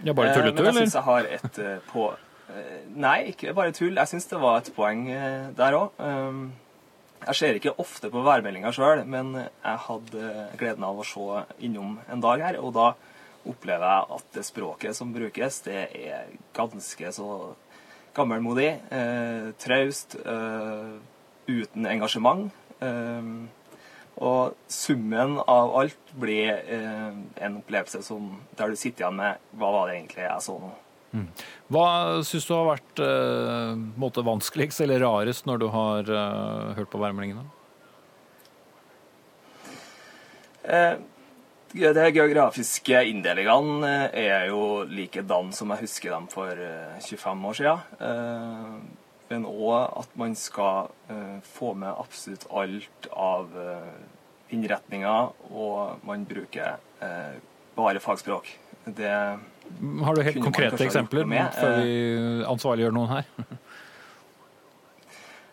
[0.03, 0.53] Ja, bare Eh, eller?
[0.55, 2.09] Men jeg syns jeg har et på...
[2.99, 3.95] Nei, ikke bare tull.
[3.95, 5.05] Jeg syns det var et poeng
[5.55, 6.01] der òg.
[7.21, 11.99] Jeg ser ikke ofte på værmeldinga sjøl, men jeg hadde gleden av å se innom
[12.11, 12.87] en dag her, og da
[13.47, 17.27] opplever jeg at det språket som brukes, det er ganske så
[18.17, 20.93] gammelmodig, eh, traust, eh,
[21.47, 22.51] uten engasjement.
[22.81, 23.31] Eh,
[24.21, 27.13] og summen av alt blir eh,
[27.45, 30.73] en opplevelse som, der du sitter igjen med Hva var det egentlig jeg så nå?
[31.71, 31.87] Hva
[32.23, 36.11] syns du har vært eh, måte vanskeligst eller rarest når du har
[36.77, 37.47] hørt på værmeldingene?
[40.63, 40.99] Eh,
[41.71, 47.59] de geografiske inndelingene eh, er jo likedan som jeg husker dem for eh, 25 år
[47.59, 47.85] siden.
[47.99, 48.73] Eh,
[49.31, 53.93] men òg at man skal eh, få med absolutt alt av eh,
[54.51, 57.39] innretninger, og man bruker eh,
[57.77, 58.51] bare fagspråk.
[58.83, 61.23] Det Har du helt konkrete eksempler
[61.55, 61.83] før eh.
[61.85, 63.31] vi ansvarliggjør noen her?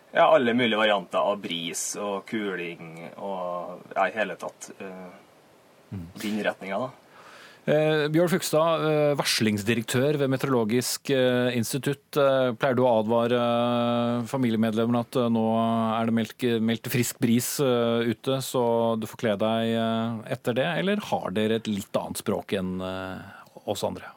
[0.09, 4.71] Ja, alle mulige varianter av bris og kuling og ja, i hele tatt
[5.93, 6.89] uh, av da.
[7.69, 12.17] Eh, Bjørn Fugstad, eh, varslingsdirektør ved Meteorologisk eh, institutt.
[12.17, 17.19] Eh, pleier du å advare eh, familiemedlemmene at eh, nå er det meldt, meldt frisk
[17.21, 18.63] bris eh, ute, så
[18.97, 20.69] du får kle deg eh, etter det?
[20.81, 24.15] Eller har dere et litt annet språk enn eh, oss andre?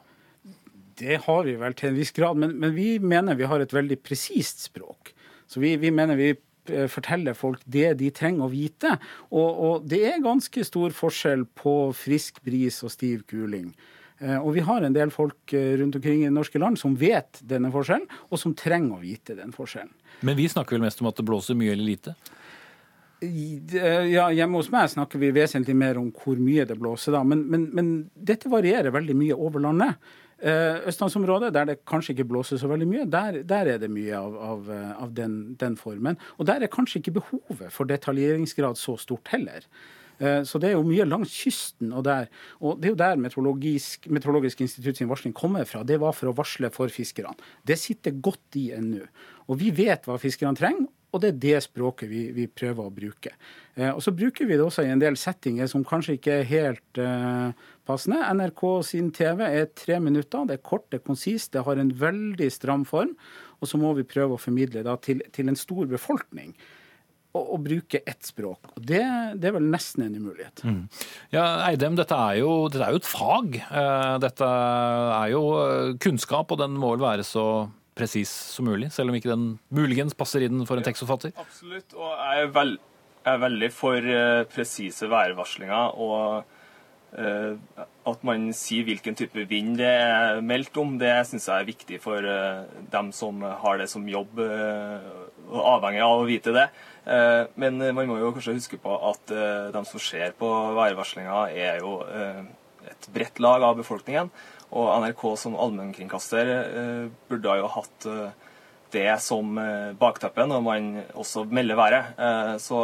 [0.97, 3.75] Det har vi vel til en viss grad, men, men vi mener vi har et
[3.75, 5.13] veldig presist språk.
[5.45, 6.31] Så vi, vi mener vi
[6.69, 8.95] eh, forteller folk det de trenger å vite.
[9.31, 13.73] Og, og det er ganske stor forskjell på frisk bris og stiv kuling.
[14.19, 16.95] Eh, Og vi har en del folk eh, rundt omkring i det norske land som
[16.95, 19.91] vet denne forskjellen, og som trenger å vite den forskjellen.
[20.21, 22.13] Men vi snakker vel mest om at det blåser mye eller lite?
[23.23, 27.21] Ja, Hjemme hos meg snakker vi vesentlig mer om hvor mye det blåser, da.
[27.23, 29.95] Men, men, men dette varierer veldig mye over landet.
[30.43, 34.11] Eh, Østlandsområdet, der det kanskje ikke blåser så veldig mye, der, der er det mye
[34.17, 36.17] av, av, eh, av den, den formen.
[36.35, 39.63] Og der er kanskje ikke behovet for detaljeringsgrad så stort heller.
[40.19, 42.27] Eh, Så det er jo mye langs kysten og der.
[42.59, 45.85] Og det er jo der Meteorologisk, institutt sin varsling kommer fra.
[45.87, 47.37] Det var for å varsle for fiskerne.
[47.63, 49.07] Det sitter godt i ennå.
[49.47, 52.93] Og vi vet hva fiskerne trenger, og det er det språket vi, vi prøver å
[52.93, 53.31] bruke.
[53.77, 56.47] Eh, og så bruker vi det også i en del settinger som kanskje ikke er
[56.49, 58.21] helt eh, passende.
[58.33, 60.47] NRK sin TV er tre minutter.
[60.49, 63.13] Det er kort, det er konsist, det har en veldig stram form.
[63.61, 66.55] Og så må vi prøve å formidle da til, til en stor befolkning.
[67.33, 68.73] Og bruke ett språk.
[68.75, 69.01] Og det,
[69.41, 70.61] det er vel nesten en umulighet.
[71.33, 73.55] Ja, Eidem, dette er jo, dette er jo et fag.
[73.61, 77.45] Eh, Dette er jo eh, kunnskap, og den må vel være så
[77.97, 81.33] presis som mulig, selv om ikke den muligens passer inn for en tekstforfatter?
[81.39, 81.95] Absolutt.
[81.97, 82.75] Og jeg er, veld,
[83.23, 85.97] jeg er veldig for uh, presise værvarslinger.
[86.01, 86.43] Og
[87.17, 91.69] uh, at man sier hvilken type vind det er meldt om, det syns jeg er
[91.69, 94.41] viktig for uh, dem som har det som jobb,
[95.43, 96.65] og avhengig av å vite det.
[97.59, 99.33] Men man må jo kanskje huske på at
[99.75, 101.97] de som ser på værvarslinga, er jo
[102.91, 104.31] et bredt lag av befolkningen.
[104.73, 108.49] Og NRK som allmennkringkaster eh, burde jo hatt eh,
[108.93, 112.13] det som eh, bakteppe når man også melder været.
[112.17, 112.83] Eh, så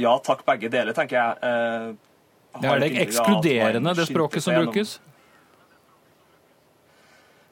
[0.00, 1.38] ja takk, begge deler, tenker jeg.
[1.44, 4.98] Eh, det er det ekskluderende, det språket som brukes?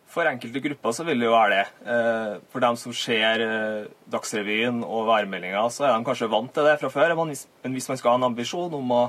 [0.09, 1.67] For enkelte grupper så vil det jo være det.
[2.51, 3.43] For dem som ser
[4.11, 7.15] Dagsrevyen og værmeldinga, så er de kanskje vant til det fra før.
[7.21, 9.03] Men hvis, man skal ha en ambisjon om å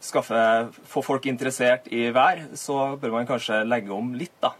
[0.00, 0.42] skaffe,
[0.88, 4.54] få folk interessert i vær, så bør man kanskje legge om litt, da.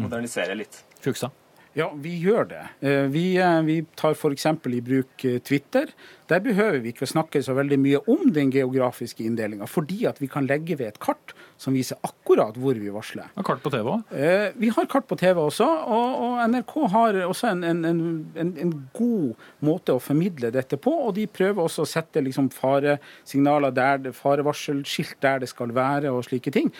[0.00, 0.78] Modernisere litt.
[1.04, 1.34] Fugstad?
[1.76, 2.62] Ja, vi gjør det.
[2.80, 4.46] Eh, Vi, eh, vi tar f.eks.
[4.72, 5.90] i bruk eh, Twitter.
[6.30, 10.16] Der behøver vi ikke å snakke så veldig mye om den geografiske inndelinga, fordi at
[10.22, 13.28] vi kan legge ved et kart som viser akkurat hvor vi varsler.
[13.36, 14.16] Og kart på TV òg?
[14.56, 18.72] Vi har kart på TV også, og, og NRK har også en, en, en, en,
[18.96, 20.96] god måte å formidle dette på.
[21.06, 26.10] Og de prøver også å sette liksom faresignaler der, det- farevarselskilt der det skal være,
[26.10, 26.72] og slike ting.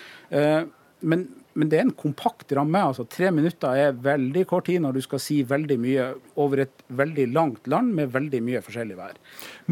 [1.07, 2.83] Men, men det er en kompakt ramme.
[2.91, 6.07] altså Tre minutter er veldig kort tid når du skal si veldig mye
[6.41, 9.17] over et veldig langt land med veldig mye forskjellig vær.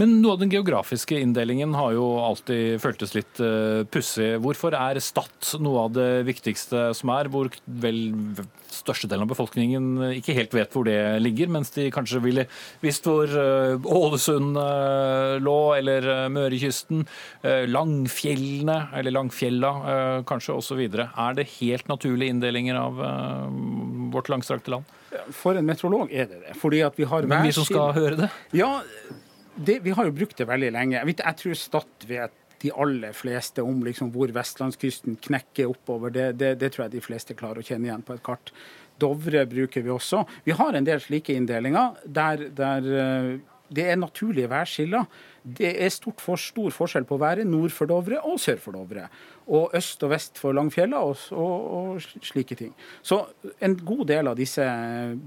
[0.00, 4.34] Men noe av den geografiske inndelingen har jo alltid føltes litt uh, pussig.
[4.44, 7.52] Hvorfor er Stad noe av det viktigste som er, hvor
[7.84, 8.00] vel
[8.74, 12.46] størstedelen av befolkningen ikke helt vet hvor det ligger, mens de kanskje ville
[12.82, 17.04] visst hvor eh, Ålesund eh, lå, eller Mørekysten,
[17.42, 20.84] eh, Langfjellene, eller Langfjella eh, kanskje, osv.
[20.84, 23.58] Er det helt naturlige inndelinger av eh,
[24.14, 24.94] vårt langstrakte land?
[25.34, 26.56] For en meteorolog er det det.
[26.58, 28.30] fordi at vi har Men vi som skal høre det?
[28.56, 28.80] Ja,
[29.54, 31.02] det, vi har jo brukt det veldig lenge.
[31.06, 32.34] Jeg, tror Stad vet
[32.64, 36.14] de aller fleste om liksom hvor vestlandskysten knekker oppover.
[36.14, 38.52] Det, det, det tror jeg de fleste klarer å kjenne igjen på et kart.
[39.00, 40.22] Dovre bruker vi også.
[40.46, 43.34] Vi har en del slike inndelinger der, der eh,
[43.72, 45.04] det er naturlige værskiller.
[45.44, 49.08] Det er stort for, stor forskjell på været nord for Dovre og sør for Dovre.
[49.46, 52.74] Og øst og vest for Langfjella og, og, og slike ting.
[53.02, 53.22] Så
[53.60, 54.64] en god del av disse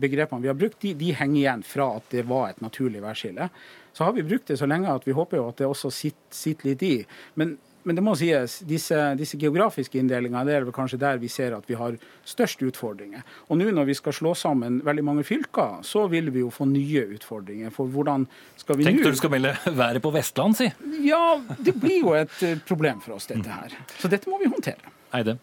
[0.02, 3.50] begrepene vi har brukt, de, de henger igjen fra at det var et naturlig værskille.
[3.94, 6.34] Så har vi brukt det så lenge at vi håper jo at det også sitter,
[6.34, 6.96] sitter litt i.
[7.36, 11.30] Men, men det må sies, disse, disse geografiske inndelingene det er vel kanskje der vi
[11.32, 11.96] ser at vi har
[12.28, 13.24] størst utfordringer.
[13.48, 16.68] Og nå når vi skal slå sammen veldig mange fylker, så vil vi jo få
[16.68, 17.72] nye utfordringer.
[17.72, 18.28] For hvordan
[18.60, 20.68] skal vi nå Tenk du skal melde været på Vestland, si.
[21.08, 23.80] Ja, det blir jo et eh, problem for oss, dette her.
[23.96, 24.92] Så dette må vi håndtere.
[25.16, 25.38] Eide.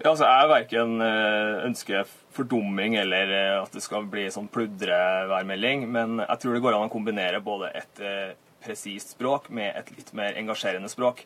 [0.00, 5.86] Ja, altså, jeg verken eh, ønsker fordumming eller eh, at det skal bli sånn pludreværmelding,
[5.86, 8.02] men jeg tror det går an å kombinere både et
[8.64, 11.24] presist språk med et litt mer engasjerende språk.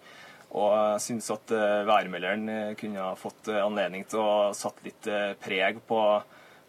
[0.56, 4.80] Og jeg syns at eh, værmelderen eh, kunne ha fått eh, anledning til å satt
[4.86, 5.08] litt
[5.44, 6.00] preg på,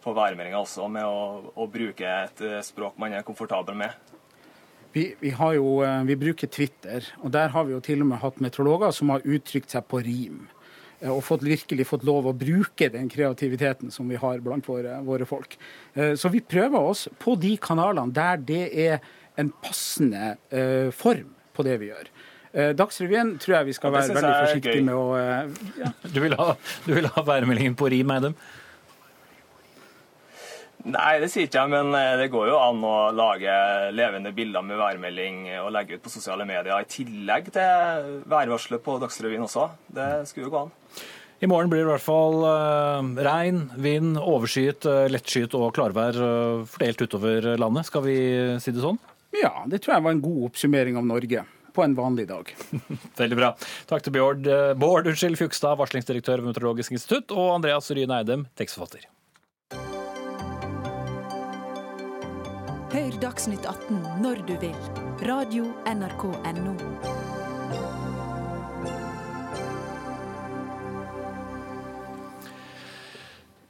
[0.04, 3.96] på værmeldinga også, med å, å bruke et språk man er komfortabel med.
[4.92, 8.40] Vi, vi, jo, vi bruker Twitter, og der har vi jo til og med hatt
[8.42, 10.48] meteorologer som har uttrykt seg på rim.
[11.06, 15.24] Og fått, virkelig fått lov å bruke den kreativiteten som vi har blant våre, våre
[15.24, 15.54] folk.
[15.94, 18.98] Så vi prøver oss på de kanalene der det er
[19.38, 22.08] en passende uh, form på det vi gjør.
[22.50, 25.92] Uh, Dagsrevyen tror jeg vi skal være veldig forsiktige med å eh, ja.
[26.10, 26.54] Du vil ha,
[26.86, 28.34] du vil ha værmeldingen på rim, Eidem?
[30.80, 33.52] Nei, det sier ikke jeg, men det går jo an å lage
[33.92, 38.94] levende bilder med værmelding og legge ut på sosiale medier, i tillegg til værvarselet på
[39.02, 39.66] Dagsrevyen også.
[39.92, 40.72] Det skulle jo gå an.
[41.44, 46.16] I morgen blir det i hvert fall regn, vind, overskyet, lettskyet og klarvær
[46.72, 47.92] fordelt utover landet.
[47.92, 48.16] Skal vi
[48.64, 48.96] si det sånn?
[49.42, 52.50] Ja, det tror jeg var en god oppsummering av Norge på en vanlig dag.
[53.20, 53.52] Veldig bra.
[53.90, 58.46] Takk til Bård, eh, Bård unnskyld, Fjugstad, varslingsdirektør ved Meteorologisk institutt, og Andreas Ryen Eidem,
[58.58, 59.06] tekstforfatter.
[62.90, 64.78] Hør Dagsnytt 18 når du vil.
[65.22, 66.26] Radio NRK
[66.58, 67.29] NO.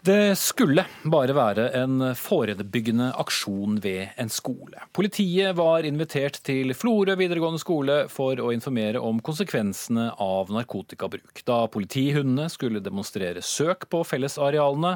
[0.00, 4.80] Det skulle bare være en forebyggende aksjon ved en skole.
[4.96, 11.42] Politiet var invitert til Florø videregående skole for å informere om konsekvensene av narkotikabruk.
[11.44, 14.94] Da politihundene skulle demonstrere søk på fellesarealene,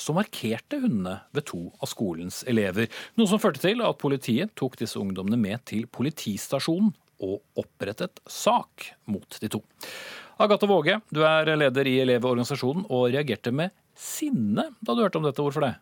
[0.00, 2.88] så markerte hundene ved to av skolens elever.
[3.20, 8.88] Noe som førte til at politiet tok disse ungdommene med til politistasjonen og opprettet sak
[9.04, 9.60] mot de to.
[10.40, 15.26] Agathe Våge, du er leder i Elevorganisasjonen og reagerte med sinne da du hørte om
[15.28, 15.42] dette.
[15.42, 15.74] Hvorfor det?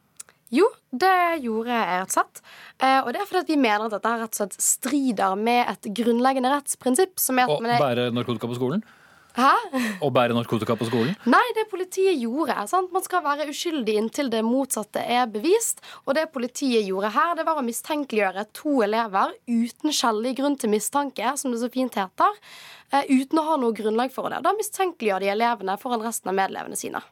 [0.54, 2.38] Jo, det gjorde jeg rett og slett.
[2.80, 5.66] Eh, og det er fordi at vi mener at dette rett og slett strider med
[5.74, 7.18] et grunnleggende rettsprinsipp.
[7.20, 8.84] Som er at Å bære narkotika på skolen?
[9.38, 9.50] Hæ?
[10.02, 11.12] Å bære narkotika på skolen?
[11.30, 12.56] Nei, det politiet gjorde.
[12.70, 12.90] Sant?
[12.94, 15.84] Man skal være uskyldig inntil det motsatte er bevist.
[16.06, 20.72] Og det politiet gjorde her, det var å mistenkeliggjøre to elever uten skjellig grunn til
[20.72, 22.40] mistanke, som det så fint heter,
[22.90, 24.42] eh, uten å ha noe grunnlag for det.
[24.42, 27.04] Da mistenkeliggjør de elevene foran resten av medlevene sine.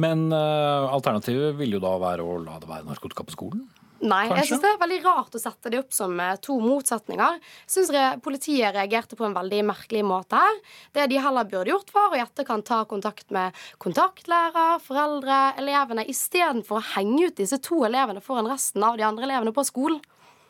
[0.00, 3.68] Men uh, alternativet ville jo da være å la det være narkotika på skolen?
[4.00, 7.36] Nei, jeg synes det er veldig rart å sette det opp som eh, to motsetninger.
[7.66, 10.60] Jeg synes re Politiet reagerte på en veldig merkelig måte her.
[10.96, 16.06] Det de heller burde gjort, var å i etterkant ta kontakt med kontaktlærer, foreldre, elevene,
[16.08, 20.00] istedenfor å henge ut disse to elevene foran resten av de andre elevene på skolen.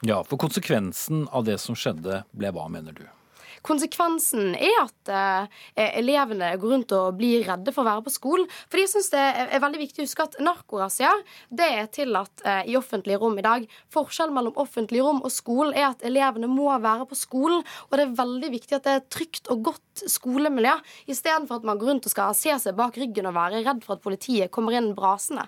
[0.07, 3.03] Ja, for konsekvensen av det som skjedde, ble hva, mener du?
[3.66, 8.49] Konsekvensen er at eh, elevene går rundt og blir redde for å være på skolen.
[8.70, 12.62] For jeg synes det er, veldig viktig å huske at narkorazziaer det er tillatt eh,
[12.72, 13.66] i offentlige rom i dag.
[13.93, 17.64] Forskjellen mellom offentlige rom og skolen er at elevene må være på skolen.
[17.88, 20.72] Og det er veldig viktig at det er trygt og godt skolemiljø,
[21.11, 23.96] istedenfor at man går rundt og skal se seg bak ryggen og være redd for
[23.96, 25.46] at politiet kommer inn brasende.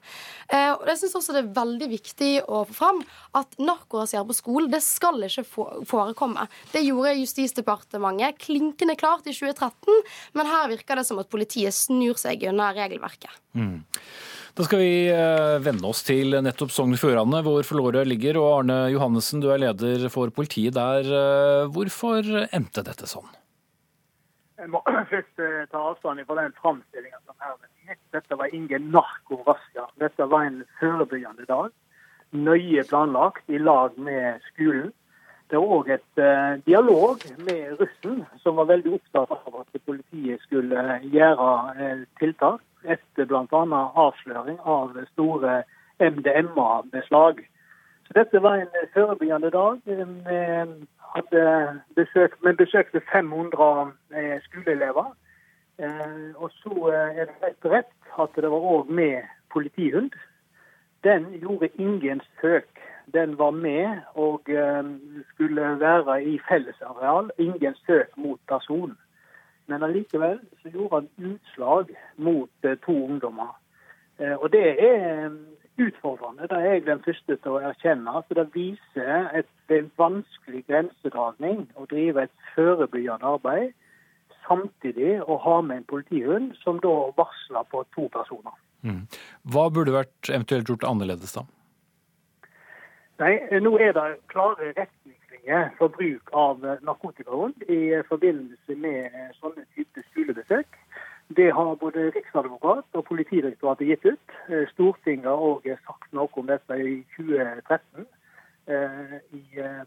[0.48, 3.02] Eh, og jeg syns også det er veldig viktig å få fram
[3.38, 5.46] at narkorazziaer på skolen det skal ikke
[5.88, 6.48] forekomme.
[6.74, 10.02] Det gjorde Justisdepartementet klinkende klart i 2013,
[10.38, 13.40] men her virker det som at politiet snur seg unna regelverket.
[14.52, 18.36] Da skal vi eh, vende oss til nettopp Sogn og Fjordane, hvor Florø ligger.
[18.36, 21.08] Og Arne Johannessen, du er leder for politiet der.
[21.08, 23.30] Eh, Hvorfor endte dette sånn?
[24.62, 24.80] Jeg må
[25.12, 25.40] først
[25.72, 28.02] ta avstand fra den framstillinga som her er gitt.
[28.14, 29.88] Dette var ingen narkorazzia.
[29.98, 31.72] Dette var en forebyggende dag.
[32.30, 34.92] Nøye planlagt i lag med skolen.
[35.50, 40.40] Det var òg et uh, dialog med russen, som var veldig opptatt av at politiet
[40.46, 42.62] skulle eh, gjøre uh, tiltak
[42.94, 43.82] etter bl.a.
[44.06, 45.58] avsløring av store
[46.00, 47.42] MDMA-beslag.
[48.14, 49.78] Dette var en eh, forebyggende dag.
[49.86, 49.94] Vi
[51.14, 55.16] hadde besøk, vi besøkte 500 eh, skoleelever.
[55.78, 60.12] Eh, Og så er det helt rett at det var òg med politihund.
[61.04, 62.68] Den gjorde ingen søk.
[63.12, 64.40] Den var med og
[65.34, 67.30] skulle være i fellesareal.
[67.38, 68.98] Ingen søk mot person.
[69.66, 71.86] Men allikevel så gjorde han utslag
[72.16, 72.50] mot
[72.86, 73.58] to ungdommer.
[74.18, 75.30] Og det er
[75.80, 76.48] utfordrende.
[76.48, 78.16] Det er jeg den første til å erkjenne.
[78.18, 83.72] at Det viser et, en vanskelig grensedragning å drive et forebyggende arbeid
[84.46, 88.54] samtidig å ha med en politihund som da varsler på to personer.
[88.82, 89.04] Mm.
[89.54, 91.44] Hva burde vært eventuelt gjort annerledes da?
[93.22, 100.06] Nei, Nå er det klare retningslinjer for bruk av narkotikahund i forbindelse med sånne typer
[100.10, 100.80] skolebesøk.
[101.36, 104.32] Det har både Riksadvokat og Politidirektoratet gitt ut.
[104.72, 108.06] Stortinget har òg sagt noe om dette i 2013
[108.66, 109.84] eh, i, eh,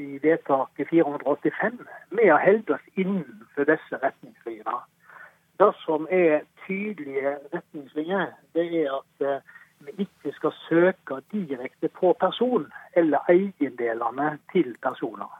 [0.00, 1.78] i vedtaket 485.
[2.16, 4.80] Vi har holdt oss innenfor disse retningslinjene.
[5.60, 8.26] Det som er tydelige retningslinjer,
[8.56, 12.66] det er at eh, vi ikke skal søke direkte på person
[12.96, 15.30] eller eiendelene til personer.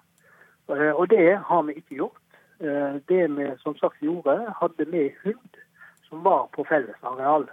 [0.71, 2.30] Og det har vi ikke gjort.
[2.61, 5.61] Eh, det vi som sagt gjorde, hadde med hund
[6.09, 7.47] som var på fellesareal.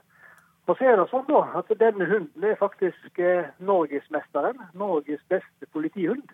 [0.68, 5.70] Og så er det sånn da, at Denne hunden er faktisk eh, norgesmesteren, Norges beste
[5.72, 6.28] politihund.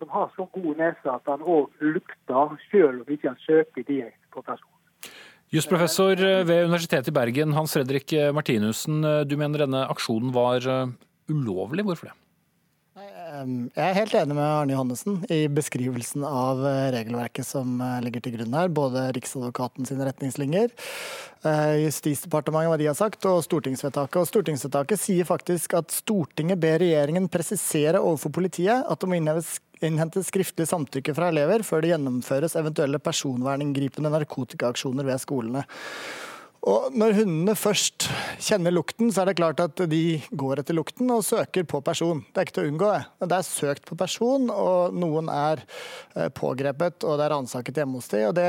[0.00, 4.32] Som har så god nese at han òg lukter, selv om ikke han søker direkte
[4.32, 5.12] på personen.
[5.52, 9.04] Jusprofessor ved Universitetet i Bergen, Hans Fredrik Martinussen.
[9.28, 10.92] Du mener denne aksjonen var eh,
[11.32, 11.84] ulovlig.
[11.84, 12.16] Hvorfor det?
[13.26, 18.22] Jeg er helt enig med Arne Johannessen i beskrivelsen av eh, regelverket som eh, ligger
[18.22, 18.70] til grunn her.
[18.70, 20.70] Både Riksadvokaten sine retningslinjer,
[21.42, 24.20] eh, Justisdepartementet hva de har sagt, og stortingsvedtaket.
[24.20, 30.22] Og Stortingsvedtaket sier faktisk at Stortinget ber regjeringen presisere overfor politiet at det må innhente
[30.24, 35.66] skriftlig samtykke fra elever før det gjennomføres eventuelle personverninngripende narkotikaaksjoner ved skolene.
[36.66, 38.08] Og når hundene først
[38.42, 42.24] kjenner lukten, så er det klart at de går etter lukten og søker på person.
[42.26, 42.88] Det er ikke til å unngå.
[43.20, 45.62] Det Det er søkt på person, og noen er
[46.16, 48.26] eh, pågrepet og det er ransaket hjemme hos dem.
[48.32, 48.48] Og det,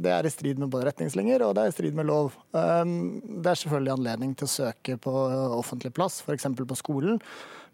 [0.00, 2.32] det, er i strid med både retningslinjer og det er i strid med lov.
[2.56, 5.12] Um, det er selvfølgelig anledning til å søke på
[5.58, 6.48] offentlig plass, f.eks.
[6.56, 7.20] på skolen.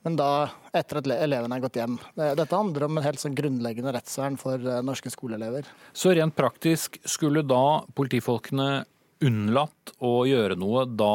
[0.05, 0.31] Men da
[0.77, 1.95] etter at elevene er gått hjem.
[2.19, 5.71] Dette handler om en helt sånn grunnleggende rettsvern for eh, norske skoleelever.
[5.97, 8.83] Så rent praktisk skulle da politifolkene
[9.25, 11.13] unnlatt å gjøre noe da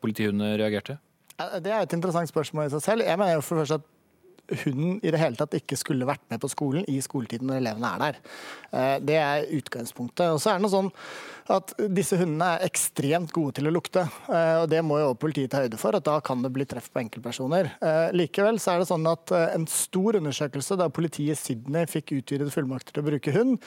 [0.00, 0.98] politihundene reagerte?
[1.36, 3.04] Det er et interessant spørsmål i seg selv.
[3.04, 3.95] Jeg mener for det første at
[4.64, 7.92] hunden i det hele tatt ikke skulle vært med på skolen i skoletiden når elevene
[7.92, 8.20] er der.
[8.70, 10.28] Eh, det er utgangspunktet.
[10.34, 10.92] Og så er det noe sånn
[11.54, 14.06] at disse hundene er ekstremt gode til å lukte.
[14.28, 16.88] Eh, og Det må jo politiet ta høyde for, at da kan det bli treff
[16.92, 17.72] på enkeltpersoner.
[17.80, 22.16] Eh, likevel så er det sånn at en stor undersøkelse da politiet i Sydney fikk
[22.18, 23.60] utvidede fullmakter til å bruke hund,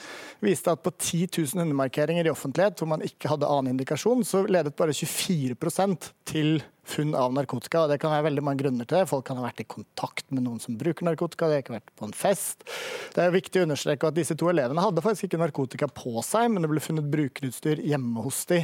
[0.44, 4.44] viste at på 10 000 hundemarkeringer i offentlighet hvor man ikke hadde annen indikasjon, så
[4.48, 7.84] ledet bare 24% til funn av narkotika.
[7.84, 9.08] og Det kan være veldig mange grunner til det.
[9.10, 11.92] Folk kan ha vært i kontakt med noen som bruker narkotika, de har ikke vært
[11.98, 12.64] på en fest.
[13.14, 16.48] Det er viktig å understreke at disse to elevene hadde faktisk ikke narkotika på seg,
[16.52, 18.62] men det ble funnet brukerutstyr hjemme hos de.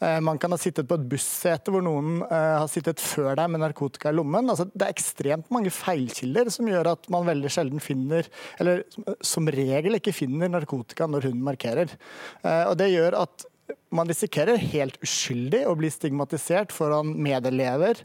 [0.00, 3.52] Eh, man kan ha sittet på et bussete hvor noen eh, har sittet før deg
[3.52, 4.50] med narkotika i lommen.
[4.50, 8.28] Altså, det er ekstremt mange feilkilder som gjør at man veldig sjelden finner,
[8.62, 8.84] eller
[9.24, 11.94] som regel ikke finner narkotika når hunden markerer.
[12.42, 13.48] Eh, og det gjør at
[13.94, 18.00] man risikerer helt uskyldig å bli stigmatisert foran medelever,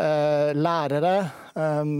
[0.00, 1.30] eh, lærere.
[1.56, 1.90] Eh,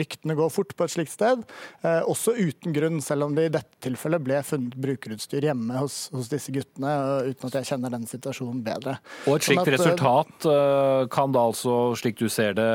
[0.00, 1.44] ryktene går fort på et slikt sted,
[1.82, 6.08] eh, også uten grunn, selv om det i dette tilfellet ble funnet brukerutstyr hjemme hos,
[6.12, 6.92] hos disse guttene,
[7.32, 8.98] uten at jeg kjenner den situasjonen bedre.
[9.26, 12.70] Og et slikt sånn at, resultat kan da altså, slik du ser det,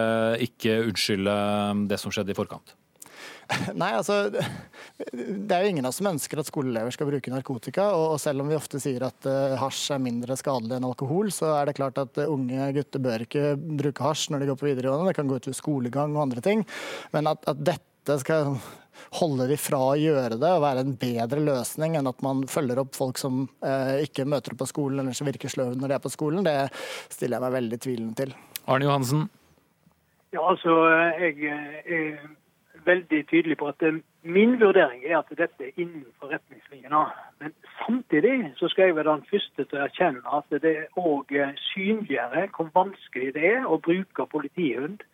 [0.50, 2.76] ikke unnskylde det som skjedde i forkant?
[3.82, 7.88] Nei, altså Det er jo ingen av oss som ønsker at skoleelever skal bruke narkotika.
[7.98, 11.56] Og selv om vi ofte sier at uh, hasj er mindre skadelig enn alkohol, så
[11.58, 14.70] er det klart at uh, unge gutter bør ikke bruke hasj når de går på
[14.70, 15.10] videregående.
[15.10, 16.64] Det kan gå utover skolegang og andre ting.
[17.16, 18.54] Men at, at dette skal
[19.20, 22.84] holde de fra å gjøre det og være en bedre løsning enn at man følger
[22.84, 25.98] opp folk som eh, ikke møter opp på skolen eller som virker sløve når de
[25.98, 26.56] er på skolen, det
[27.10, 28.36] stiller jeg meg veldig tvilende til.
[28.70, 29.26] Arne Johansen?
[30.32, 30.76] Ja, altså,
[31.20, 32.22] jeg er
[32.86, 33.84] veldig tydelig på at
[34.24, 37.04] min vurdering er at dette er innenfor retningslinjene.
[37.40, 41.34] Men samtidig så skal jeg være den første til å erkjenne at det òg
[41.72, 45.06] synliggjør hvor vanskelig det er å bruke politihund,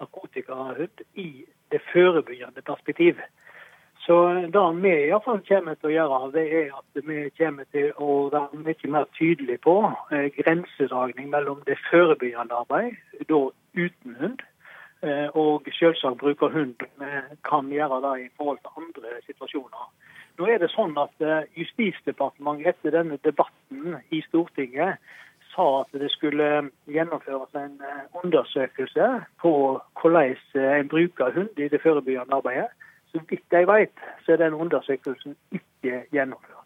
[0.00, 3.20] narkotikahund, i det forebyggende perspektiv.
[4.02, 4.16] Så
[4.50, 8.62] det vi iallfall kommer til å gjøre, det er at vi kommer til å være
[8.64, 9.76] mye mer tydelige på
[10.10, 12.98] eh, grensedragning mellom det forebyggende arbeid,
[13.28, 13.44] da
[13.78, 14.51] uten hund, Eh,
[15.34, 16.74] og selvsagt bruker hund
[17.48, 19.88] kan gjøre det i forhold til andre situasjoner.
[20.38, 25.02] Nå er det sånn at eh, Justisdepartementet etter denne debatten i Stortinget
[25.52, 26.48] sa at det skulle
[26.88, 29.10] gjennomføres en eh, undersøkelse
[29.42, 29.52] på
[30.00, 30.32] hvordan
[30.78, 32.72] en bruker hund i det forebyggende arbeidet.
[33.12, 33.92] Så vidt jeg vet,
[34.24, 36.61] så er den undersøkelsen ikke gjennomført.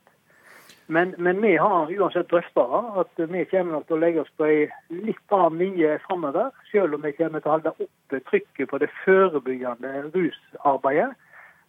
[0.87, 2.62] Men, men, vi har uansett drøfta
[3.01, 6.53] at vi kommer til å legge oss på ei litt annen linje framover.
[6.70, 11.11] Selv om vi kommer til å holde oppe trykket på det forebyggende rusarbeidet.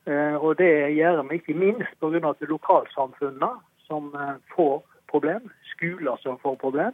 [0.07, 2.33] Eh, og det gjør vi ikke minst pga.
[2.39, 3.49] lokalsamfunnene
[3.87, 6.93] som eh, får problem, skoler som får problem.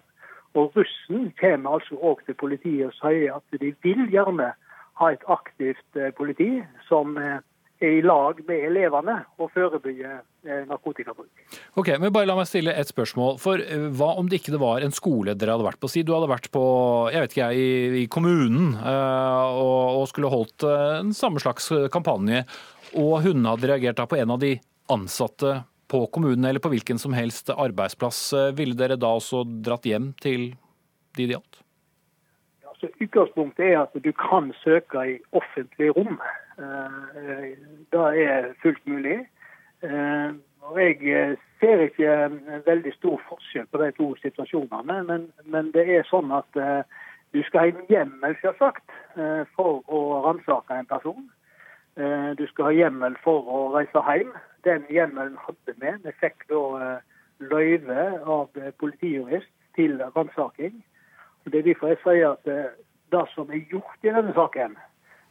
[0.54, 4.54] Og russen kommer altså òg til politiet og sier at de vil gjerne
[5.02, 7.18] ha et aktivt eh, politi som
[7.88, 11.30] i lag med elevene og forebygger eh, narkotikabruk.
[11.80, 13.38] Ok, men bare La meg stille et spørsmål.
[13.44, 15.92] For eh, Hva om det ikke var en skole dere hadde vært på?
[15.92, 16.64] Si du hadde vært på
[17.14, 22.44] jeg vet ikke jeg, i, i kommunen uh, og, skulle holdt en samme slags kampanje,
[23.00, 24.56] og hun hadde reagert på en av de
[24.94, 28.20] ansatte på kommunen eller på hvilken som helst arbeidsplass.
[28.58, 30.52] Ville dere da også dratt hjem til
[31.18, 31.60] de det gjaldt?
[32.64, 36.18] Ja, utgangspunktet er at du kan søke i offentlig rom.
[36.58, 37.58] Eh,
[37.92, 39.28] det er fullt mulig.
[39.84, 40.32] Eh,
[40.62, 42.32] og Jeg eh, ser ikke
[42.66, 46.60] veldig stor forskjell på de to situasjonene, men, men det er sånn at
[47.34, 48.86] du skal ha en hjemmel selvsagt,
[49.56, 51.24] for å ransake en person.
[52.38, 54.34] Du skal ha hjemmel for å reise hjem.
[54.68, 55.94] Den hjemmelen hadde vi.
[56.04, 57.00] Vi fikk da
[57.40, 60.84] løyve av politijurist til ransaking.
[61.48, 62.52] Det er derfor jeg sier at
[63.16, 64.76] det som er gjort i denne saken,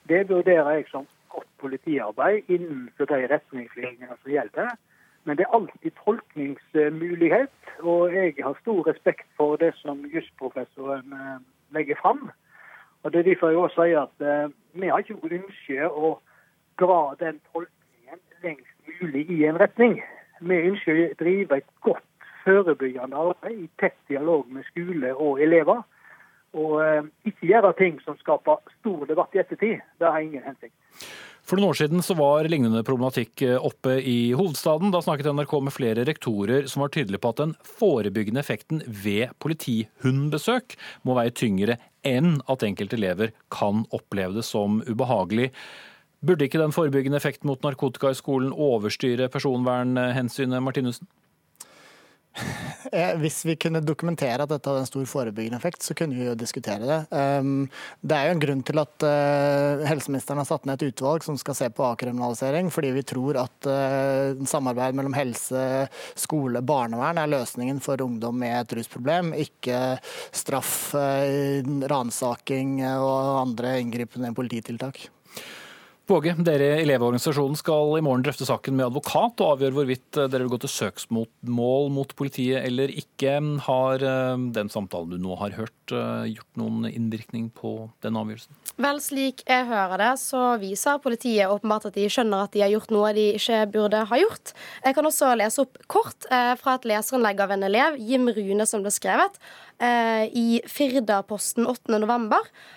[0.08, 4.74] det vurderer jeg som godt politiarbeid innenfor de retningslinjene som gjelder.
[5.24, 11.38] Men det er alltid tolkningsmulighet, og jeg har stor respekt for det som jusprofessoren eh,
[11.70, 12.30] legger fram.
[13.02, 16.10] Og Det er derfor jeg også sier at uh, vi har ikke noe ønske å
[16.78, 19.96] dra den tolkningen lengst mulig i en retning.
[20.40, 25.82] Vi ønsker å drive et godt forebyggende arbeid i tett dialog med skole og elever.
[26.52, 29.84] Og uh, ikke gjøre ting som skaper stor debatt i ettertid.
[30.00, 30.76] Det har ingen hensikt.
[31.42, 34.92] For noen år siden så var lignende problematikk eh, oppe i hovedstaden.
[34.94, 39.34] Da snakket NRK med flere rektorer som var tydelige på at den forebyggende effekten ved
[39.42, 40.76] politihundbesøk
[41.08, 45.50] må veie tyngre enn at enkelte elever kan oppleve det som ubehagelig.
[46.22, 51.10] Burde ikke den forebyggende effekten mot narkotika i skolen overstyre personvernhensynet, Martinussen?
[52.92, 56.26] Eh, hvis vi kunne dokumentere at dette hadde en stor forebyggende effekt, så kunne vi
[56.26, 56.98] jo diskutere det.
[57.16, 57.68] Ehm,
[58.00, 61.38] det er jo en grunn til at eh, helseministeren har satt ned et utvalg som
[61.40, 65.64] skal se på avkriminalisering, fordi vi tror at eh, samarbeid mellom helse,
[66.18, 69.80] skole, barnevern er løsningen for ungdom med et rusproblem, ikke
[70.34, 75.06] straff, ransaking og andre inngripende polititiltak.
[76.12, 80.26] Våge, dere i Elevorganisasjonen skal i morgen drøfte saken med advokat og avgjøre hvorvidt eh,
[80.28, 83.38] dere vil gå til søksmål mot politiet eller ikke.
[83.64, 88.58] Har eh, den samtalen du nå har hørt, eh, gjort noen innvirkning på den avgjørelsen?
[88.84, 92.74] Vel, slik jeg hører det, så viser politiet åpenbart at de skjønner at de har
[92.74, 94.52] gjort noe de ikke burde ha gjort.
[94.84, 98.84] Jeg kan også lese opp kort fra et leserinnlegg av en elev, Jim Rune, som
[98.84, 99.40] ble skrevet.
[99.82, 102.34] Eh, i Firdaposten 8.11.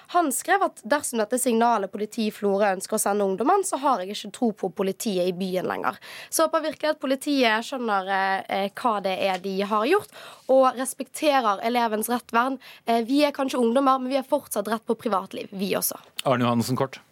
[0.07, 4.01] Han skrev at dersom dette signalet politiet i Florø ønsker å sende ungdommene, så har
[4.01, 5.99] jeg ikke tro på politiet i byen lenger.
[6.33, 10.17] Så håper virkelig at politiet skjønner eh, hva det er de har gjort,
[10.49, 12.57] og respekterer elevens rettvern.
[12.89, 16.01] Eh, vi er kanskje ungdommer, men vi har fortsatt rett på privatliv, vi også.
[16.25, 17.03] Arne Johannessen kort.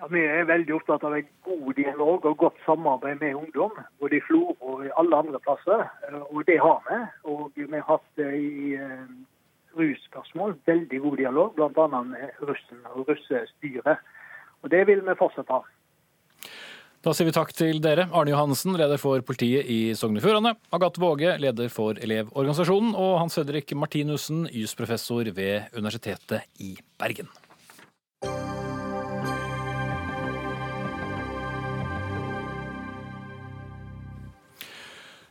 [0.00, 3.74] Ja, Vi er veldig opptatt av en god dialog og godt samarbeid med ungdom.
[4.00, 5.82] Både i Florø og i alle andre plasser.
[6.08, 7.00] Eh, og det har vi.
[7.28, 9.10] Og vi har hatt det i uh,
[9.76, 12.00] russpørsmål veldig god dialog, bl.a.
[12.14, 14.00] med russen og russestyret.
[14.64, 15.60] Og det vil vi fortsatt ha.
[17.04, 18.08] Da sier vi takk til dere.
[18.12, 20.54] Arne Johansen, leder for politiet i Sogn og Fjordane.
[20.72, 22.96] Agathe Våge, leder for Elevorganisasjonen.
[22.96, 27.28] Og Hans Fredrik Martinussen, jusprofessor ved Universitetet i Bergen.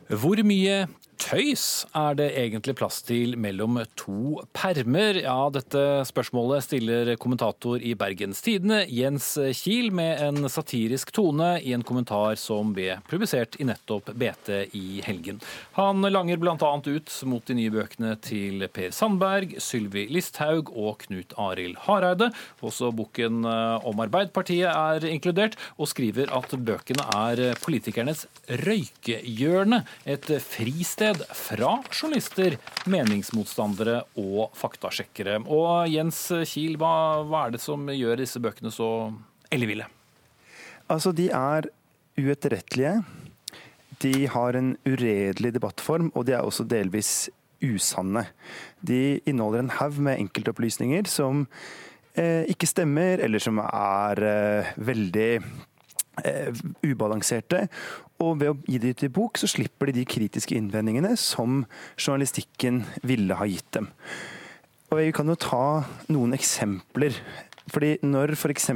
[0.09, 0.87] Hvor mye
[1.19, 5.19] tøys er det egentlig plass til mellom to permer?
[5.21, 11.73] Ja, dette spørsmålet stiller kommentator i Bergens Tidende, Jens Kiel, med en satirisk tone i
[11.75, 15.41] en kommentar som ble publisert i nettopp BT i helgen.
[15.77, 16.55] Han langer bl.a.
[16.55, 22.31] ut mot de nye bøkene til Per Sandberg, Sylvi Listhaug og Knut Arild Hareide.
[22.65, 28.25] Også boken eh, om Arbeiderpartiet er inkludert, og skriver at bøkene er politikernes
[28.65, 32.55] røykehjørne, et fristed sted fra journalister,
[32.89, 35.39] meningsmotstandere og faktasjekkere.
[35.49, 39.09] Og Jens Kiel, hva, hva er det som gjør disse bøkene så
[39.53, 39.87] elleville?
[40.89, 41.69] Altså, de er
[42.19, 42.99] uetterrettelige.
[44.03, 47.29] De har en uredelig debattform, og de er også delvis
[47.63, 48.27] usanne.
[48.85, 51.47] De inneholder en haug med enkeltopplysninger som
[52.13, 55.31] eh, ikke stemmer, eller som er eh, veldig
[56.23, 57.65] eh, ubalanserte.
[58.19, 61.63] Og ved å gi det ut i bok, så slipper de de kritiske innvendingene som
[61.95, 63.87] journalistikken ville ha gitt dem.
[64.89, 67.15] Og Vi kan jo ta noen eksempler.
[67.69, 68.71] Fordi når f.eks.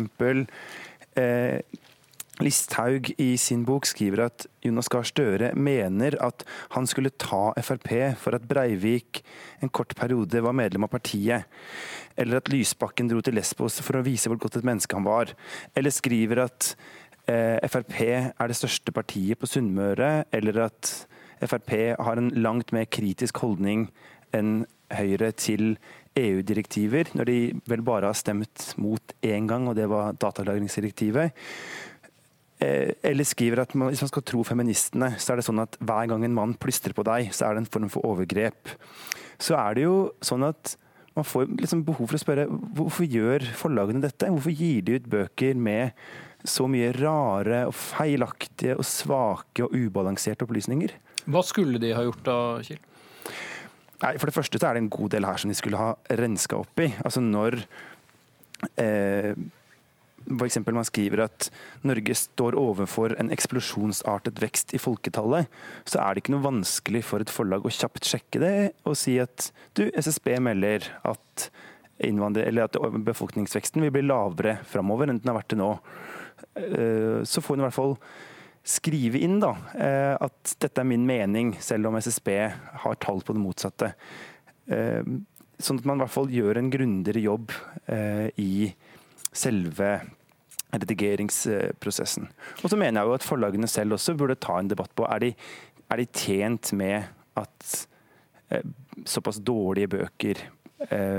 [1.18, 1.60] Eh,
[2.41, 6.41] Listhaug i sin bok skriver at Jonas Gahr Støre mener at
[6.74, 9.22] han skulle ta Frp for at Breivik
[9.62, 11.46] en kort periode var medlem av partiet.
[12.18, 15.36] Eller at Lysbakken dro til Lesbos for å vise hvor godt et menneske han var.
[15.78, 16.74] Eller skriver at
[17.24, 20.26] Frp er det største partiet på Sunnmøre.
[20.36, 20.91] Eller at
[21.43, 23.88] Frp har en langt mer kritisk holdning
[24.36, 24.63] enn
[24.93, 25.78] Høyre til
[26.19, 27.38] EU-direktiver, når de
[27.69, 31.34] vel bare har stemt mot én gang, og det var datalagringsdirektivet.
[32.61, 36.11] Eh, eller skriver at hvis man skal tro feministene, så er det sånn at hver
[36.11, 38.76] gang en mann plystrer på deg, så er det en form for overgrep.
[39.41, 40.76] Så er det jo sånn at
[41.17, 42.45] man får liksom behov for å spørre
[42.78, 44.30] hvorfor gjør forlagene dette?
[44.30, 45.93] Hvorfor gir de ut bøker med
[46.44, 50.94] så mye rare og feilaktige og svake og ubalanserte opplysninger?
[51.24, 52.82] Hva skulle de ha gjort da, Kiel?
[54.04, 55.94] Nei, For det første så er det en god del her som de skulle ha
[56.20, 56.89] renska opp i.
[57.06, 57.62] Altså når
[58.82, 59.32] eh,
[60.28, 60.60] f.eks.
[60.68, 61.50] man skriver at
[61.88, 65.48] Norge står overfor en eksplosjonsartet vekst i folketallet,
[65.88, 69.18] så er det ikke noe vanskelig for et forlag å kjapt sjekke det og si
[69.24, 71.48] at du, SSB melder at,
[72.04, 75.72] at befolkningsveksten vil bli lavere framover enn den har vært til nå.
[76.56, 77.95] Eh, så får hun i hvert fall
[78.64, 82.30] skrive inn da, eh, at dette er min mening, selv om SSB
[82.84, 83.93] har tall på det motsatte.
[84.72, 85.04] Eh,
[85.60, 87.51] sånn at man i hvert fall gjør en grundigere jobb
[88.41, 88.74] i
[89.32, 89.89] selve
[90.74, 92.26] redigeringsprosessen.
[92.64, 95.22] Og så mener jeg jo at forlagene selv også burde ta en debatt på er
[95.22, 95.30] de,
[95.93, 97.06] er de tjent med
[97.39, 97.76] at
[99.06, 100.41] såpass dårlige bøker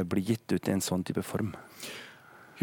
[0.05, 1.55] blir gitt ut i en sånn type form.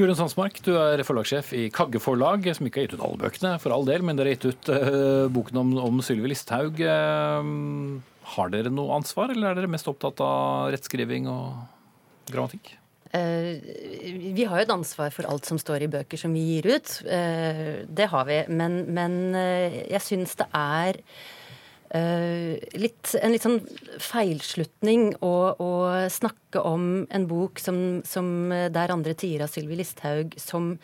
[0.02, 3.52] Jorunn Sandsmark, du er forlagssjef i Kagge forlag, som ikke har gitt ut alle bøkene,
[3.62, 6.82] for all del, men dere har gitt ut uh, boken om, om Sylvi Listhaug.
[6.82, 8.00] Uh,
[8.34, 12.74] har dere noe ansvar, eller er dere mest opptatt av rettskriving og grammatikk?
[13.12, 13.60] Eh,
[14.34, 16.94] vi har jo et ansvar for alt som står i bøker som vi gir ut.
[17.04, 18.38] Det har vi.
[18.48, 21.02] Men, men jeg syns det er
[21.92, 23.58] litt, en litt sånn
[24.00, 25.72] feilslutning å, å,
[26.08, 30.78] snakke om en bok som, som der andre tider av Sylvi Listhaug som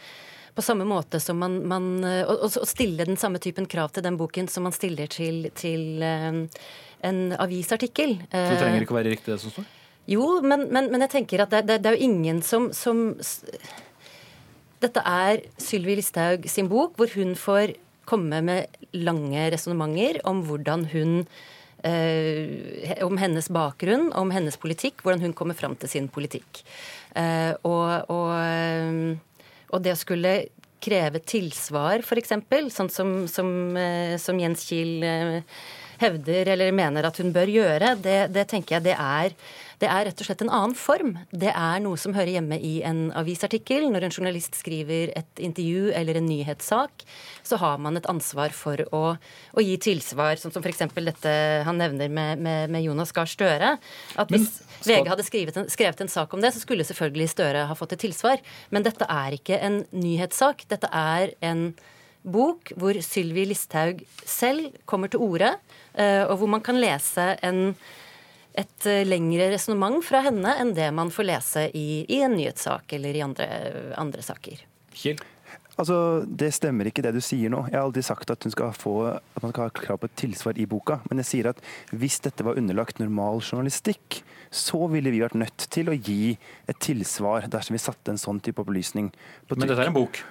[0.57, 4.19] på samme måte som man, man og, å, stille den samme typen krav til den
[4.19, 8.17] boken som man stiller til, til en avisartikkel.
[8.27, 9.67] Så det trenger ikke å være riktig det som står?
[10.07, 13.11] Jo, men, men, men jeg tenker at det, det, det, er jo ingen som, som
[14.79, 17.75] Dette er Sylvi Listhaug sin bok, hvor hun får
[18.07, 21.21] komme med lange resonnementer om hvordan hun
[21.85, 26.63] Uh, Om hennes bakgrunn, om hennes politikk, hvordan hun kommer fram til sin politikk.
[27.13, 30.31] Uh, og, og, eh, og, det å skulle
[30.81, 32.33] kreve tilsvar, f.eks.,
[32.73, 35.05] sånn som, som, uh, som Jens Kiel
[36.01, 39.37] hevder eller mener at hun bør gjøre, det, det tenker jeg det er
[39.78, 41.11] det er rett og slett en annen form.
[41.30, 43.86] Det er noe som hører hjemme i en avisartikkel.
[43.93, 47.05] Når en journalist skriver et intervju eller en nyhetssak,
[47.45, 49.03] så har man et ansvar for å,
[49.53, 50.82] å gi tilsvar, sånn som f.eks.
[50.95, 51.34] dette
[51.67, 53.75] han nevner med, med, med Jonas Gahr Støre.
[54.17, 54.49] At hvis
[54.80, 55.03] skal...
[55.03, 58.05] VG hadde en, skrevet en sak om det, så skulle selvfølgelig Støre ha fått et
[58.07, 58.41] tilsvar.
[58.73, 60.65] Men dette er ikke en nyhetssak.
[60.73, 61.69] Dette er en
[62.28, 65.53] bok hvor Sylvi Listhaug selv kommer til orde,
[65.93, 67.78] eh, og hvor man kan lese en
[68.57, 72.97] et eh, lengre resonnement fra henne enn det man får lese i, i en nyhetssak
[72.97, 73.47] eller i andre,
[73.99, 74.63] andre saker.
[74.97, 75.21] Kjell?
[75.77, 77.61] Altså, Det stemmer ikke det du sier nå.
[77.69, 80.57] Jeg har aldri sagt at, skal få, at man skal ha krav på et tilsvar
[80.57, 80.99] i boka.
[81.09, 81.61] Men jeg sier at
[81.93, 86.33] hvis dette var underlagt normal journalistikk, så ville vi vært nødt til å gi
[86.65, 89.61] et tilsvar dersom vi satte en sånn type opplysning på trykk.
[89.61, 90.23] Men dette er en bok?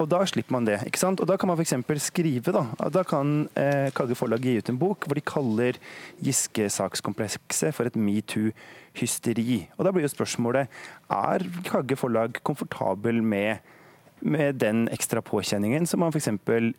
[0.00, 0.80] Og Da slipper man det.
[0.86, 1.20] ikke sant?
[1.20, 1.74] Og Da kan man f.eks.
[2.00, 2.52] skrive.
[2.52, 5.76] Da Da kan eh, Kagge forlag gi ut en bok hvor de kaller
[6.24, 9.68] Giske-sakskomplekset for et metoo-hysteri.
[9.76, 10.68] Og Da blir jo spørsmålet
[11.10, 13.58] er Kagge forlag komfortabel med
[14.22, 16.28] med den ekstra påkjenningen som man f.eks.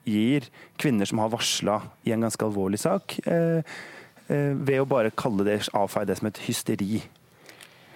[0.05, 0.45] gir
[0.78, 3.63] kvinner som har varsla i en ganske alvorlig sak, eh,
[4.30, 7.01] eh, ved å bare kalle det, avfeie det som et hysteri.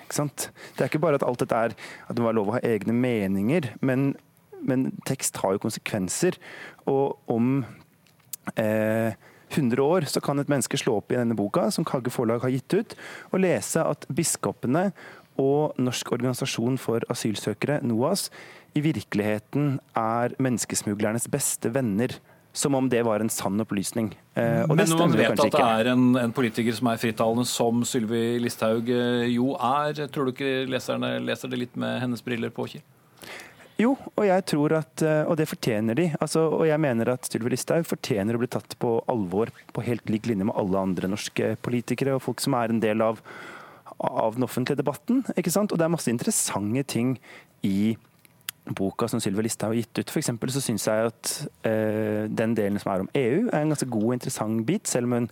[0.02, 0.50] Ikke sant?
[0.76, 2.94] Det er ikke bare at alt dette er at det var lov å ha egne
[2.94, 4.16] meninger, men
[4.68, 6.38] men tekst har jo konsekvenser.
[6.92, 7.64] Og om
[8.60, 9.16] eh,
[9.54, 12.54] 100 år så kan et menneske slå opp i denne boka som Kagge forlag har
[12.54, 12.96] gitt ut,
[13.32, 14.90] og lese at biskopene
[15.42, 18.30] og Norsk organisasjon for asylsøkere, NOAS,
[18.76, 22.18] i virkeligheten er menneskesmuglernes beste venner.
[22.56, 24.14] Som om det var en sann opplysning.
[24.34, 27.82] Eh, Men når man vet at det er en, en, politiker som er frittalende, som
[27.84, 32.54] Sylvi Listhaug eh, jo er, tror du ikke leserne leser det litt med hennes briller
[32.56, 32.86] på, Kiel?
[33.76, 36.08] Jo, og jeg tror at, eh, og det fortjener de.
[36.24, 40.08] Altså, og jeg mener at Sylvi Listhaug fortjener å bli tatt på alvor på helt
[40.08, 43.20] lik linje med alle andre norske politikere og folk som er en del av,
[44.00, 45.26] av den offentlige debatten.
[45.36, 45.76] ikke sant?
[45.76, 47.18] Og det er masse interessante ting
[47.68, 47.98] i
[48.66, 50.14] boka som Sylvi Listhaug har gitt ut.
[50.14, 51.34] For så syns jeg at
[51.68, 55.10] uh, den delen som er om EU, er en ganske god og interessant bit, selv
[55.10, 55.28] om hun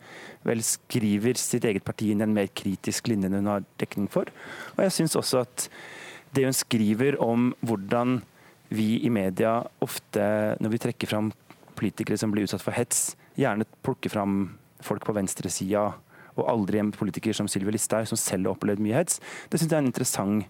[0.45, 4.11] vel skriver sitt eget parti inn i en mer kritisk linje enn hun har dekning
[4.11, 4.29] for.
[4.75, 5.67] Og jeg syns også at
[6.35, 8.19] det hun skriver om hvordan
[8.69, 10.23] vi i media ofte,
[10.61, 11.31] når vi trekker fram
[11.77, 14.53] politikere som blir utsatt for hets, gjerne plukker fram
[14.83, 15.91] folk på venstresida,
[16.33, 19.19] og aldri en politiker som Sylvi Listhaug, som selv har opplevd mye hets.
[19.49, 20.47] Det syns jeg er en interessant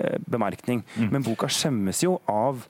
[0.00, 0.82] Eh, bemerkning.
[0.96, 1.08] Mm.
[1.12, 2.62] Men boka skjemmes jo av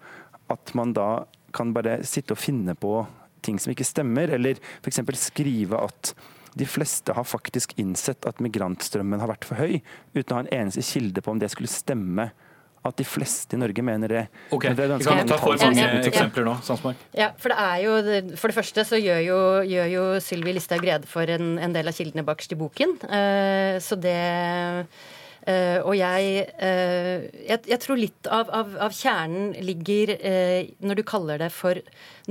[0.50, 3.04] at man da kan bare sitte og finne på
[3.44, 4.98] ting som ikke stemmer, eller f.eks.
[5.20, 6.10] skrive at
[6.58, 9.78] de fleste har faktisk innsett at migrantstrømmen har vært for høy,
[10.16, 12.32] uten å ha en eneste kilde på om det skulle stemme.
[12.80, 14.20] At de fleste i Norge mener det.
[14.56, 16.54] Ok, det Vi kan ta for mange eksempler nå.
[16.64, 16.96] Sandsmark.
[17.12, 17.96] Ja, for det er jo,
[18.40, 21.92] for det første så gjør jo, gjør jo Sylvi Listhaug rede for en, en, del
[21.92, 22.96] av kildene bakerst i boken.
[23.04, 24.16] Uh, så det
[25.51, 31.01] Uh, og jeg, uh, jeg, jeg, tror litt av, av, av kjernen ligger uh, når
[31.01, 31.80] du kaller det for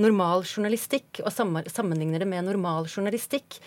[0.00, 3.58] normal journalistikk, og sammenligner det med normal journalistikk.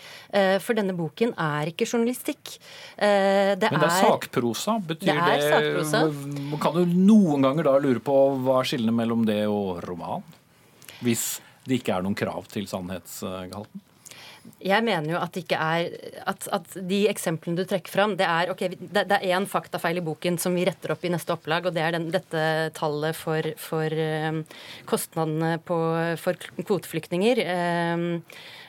[0.64, 2.56] for denne boken er ikke journalistikk.
[2.98, 4.74] Det Men det er, sakprosa.
[4.82, 6.58] Betyr det, er det sakprosa.
[6.64, 10.26] Kan du noen ganger da lure på hva er skillene mellom det og roman?
[11.06, 11.36] Hvis
[11.68, 13.84] det ikke er noen krav til sannhetsgehalten?
[14.64, 15.92] Jeg mener jo at, ikke er,
[16.24, 20.00] at, at de eksemplene du trekker fram, det er ok, det, det er én faktafeil
[20.00, 22.44] i boken som vi retter opp i neste opplag, og det er den, dette
[22.78, 23.92] tallet for, for
[24.30, 24.40] um,
[24.88, 25.78] kostnadene på,
[26.22, 27.44] for kvoteflyktninger.
[27.44, 28.06] Um,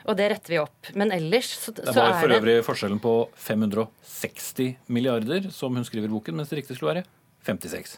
[0.06, 0.92] og det retter vi opp.
[0.94, 3.14] Men ellers så, så er det var for øvrig forskjellen på
[3.48, 7.08] 560 milliarder, som hun skriver i boken, mens det riktig skulle være
[7.48, 7.96] 56.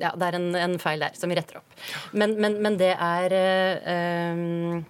[0.00, 1.78] Ja, det er en, en feil der som vi retter opp.
[2.12, 4.80] Men, men, men det er øh,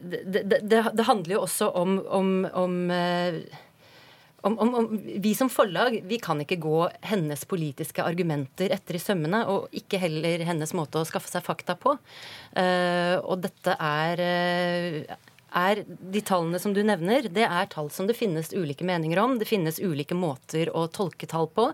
[0.00, 3.42] det, det, det, handler jo også om, om, om eh,
[4.40, 6.78] om, om, om, vi som forlag vi kan ikke gå
[7.10, 11.76] hennes politiske argumenter etter i sømmene, og ikke heller hennes måte å skaffe seg fakta
[11.80, 11.96] på.
[12.56, 18.08] Uh, og dette er, uh, er De tallene som du nevner, det er tall som
[18.10, 19.38] det finnes ulike meninger om.
[19.40, 21.70] Det finnes ulike måter å tolke tall på.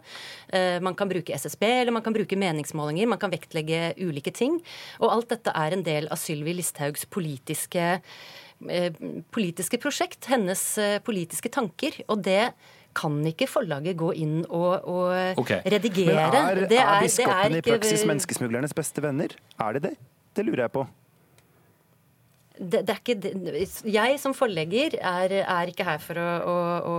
[0.52, 3.10] Uh, man kan bruke SSB, eller man kan bruke meningsmålinger.
[3.10, 4.58] Man kan vektlegge ulike ting.
[5.00, 7.96] Og alt dette er en del av Sylvi Listhaugs politiske
[8.68, 8.92] Eh,
[9.30, 11.98] politiske prosjekt, hennes eh, politiske tanker.
[12.08, 12.52] Og det
[12.96, 15.60] kan ikke forlaget gå inn og, og okay.
[15.68, 16.14] redigere.
[16.16, 19.36] Men er, er, biskopene i praksis menneskesmuglernes beste venner?
[19.60, 19.96] Er det det?
[20.36, 20.86] Det lurer jeg på.
[22.56, 26.56] Det, det er ikke, jeg som forlegger er, er ikke her for å, å,
[26.88, 26.96] å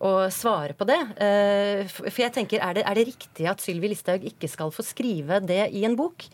[0.00, 0.98] å svare på det.
[1.92, 5.42] For jeg tenker, Er det, er det riktig at Sylvi Listhaug ikke skal få skrive
[5.44, 6.24] det i en bok?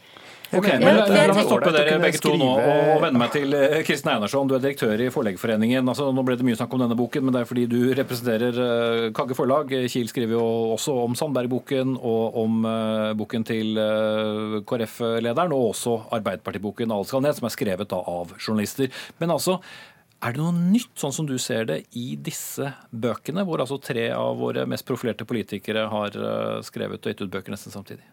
[0.55, 4.13] Ok, men La meg stoppe dere begge to nå og vende meg til eh, Kristin
[4.13, 4.47] Einarsson.
[4.47, 5.89] Du er direktør i Forleggerforeningen.
[5.91, 8.61] Altså, nå ble det mye snakk om denne boken, men det er fordi du representerer
[8.61, 9.75] uh, Kagge forlag.
[9.91, 10.45] Kiel skriver jo
[10.77, 12.63] også om Sandberg-boken og om
[13.19, 13.75] boken til
[14.69, 18.93] KrF-lederen, og også Arbeiderpartiboken Alt skal ned, som er skrevet da, av journalister.
[19.19, 19.59] Men altså,
[20.27, 24.09] er det noe nytt, sånn som du ser det, i disse bøkene, hvor altså tre
[24.17, 26.21] av våre mest profilerte politikere har
[26.67, 28.05] skrevet og gitt ut bøker nesten samtidig?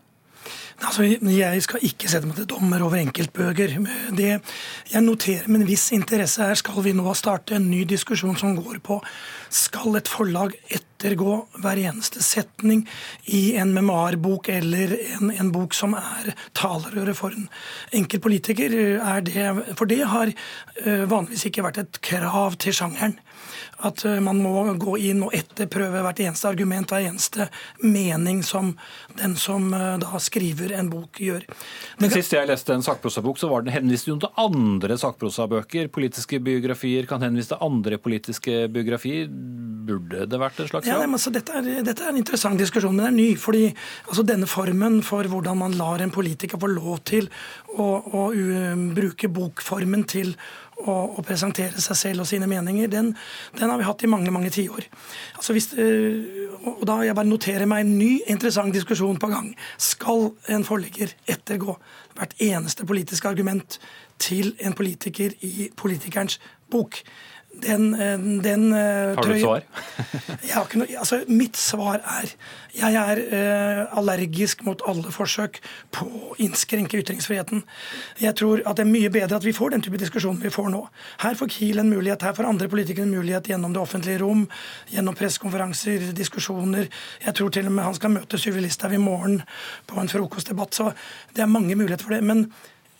[0.84, 3.76] Altså, jeg skal ikke sette meg til dommer over enkeltbøker.
[4.18, 8.36] Det jeg noterer med en viss interesse her, skal vi nå starte en ny diskusjon
[8.40, 9.00] som går på
[9.54, 10.58] skal et forlag
[11.04, 12.86] ettergå hver eneste setning
[13.26, 17.50] i en memoarbok eller en, en bok som er talerøret for en
[17.92, 18.74] enkel politiker?
[19.04, 23.20] Er det, for det har uh, vanligvis ikke vært et krav til sjangeren.
[23.84, 27.50] At eh, man må gå inn og etterprøve hvert eneste argument, hver eneste
[27.84, 28.74] mening som
[29.20, 31.44] den som eh, da skriver en bok, gjør.
[32.00, 35.90] Men Sist jeg leste en sakprosabok, så var den henvist til andre sakprosabøker.
[35.94, 39.28] Politiske biografier kan henvise til andre politiske biografier.
[39.84, 42.94] Burde det vært en slags ja, men, altså, dette, er, dette, er, en interessant diskusjon,
[42.96, 43.30] men den er ny.
[43.40, 43.64] fordi
[44.08, 47.30] altså, Denne formen for hvordan man lar en politiker få lov til
[47.74, 50.34] å, å uh, bruke bokformen til
[50.84, 53.12] å, å, presentere seg selv og sine meninger, den,
[53.58, 54.88] den har vi hatt i mange mange tiår.
[55.38, 59.52] Altså uh, og da jeg bare noterer meg en ny interessant diskusjon på gang.
[59.82, 61.78] Skal en forlegger ettergå
[62.18, 63.80] hvert eneste politiske argument
[64.22, 66.40] til en politiker i politikerens
[66.72, 67.02] bok?
[67.62, 69.62] Den, eh, den eh, Har du et svar?
[70.80, 72.34] Noe, altså, mitt svar er
[72.74, 75.60] jeg er uh, allergisk mot alle forsøk
[75.94, 77.62] på å innskrenke ytringsfriheten.
[78.22, 80.72] Jeg tror at det er mye bedre at vi får den type diskusjon vi får
[80.74, 80.82] nå.
[81.22, 84.48] Her får Kiel en mulighet, her får andre politikere en mulighet gjennom det offentlige rom,
[84.90, 86.90] gjennom pressekonferanser, diskusjoner.
[87.22, 89.44] Jeg tror til og med han skal møte Sylvi Listhaug i morgen
[89.86, 90.74] på en frokostdebatt.
[90.74, 90.90] Så
[91.38, 92.24] det er mange muligheter for det.
[92.26, 92.48] men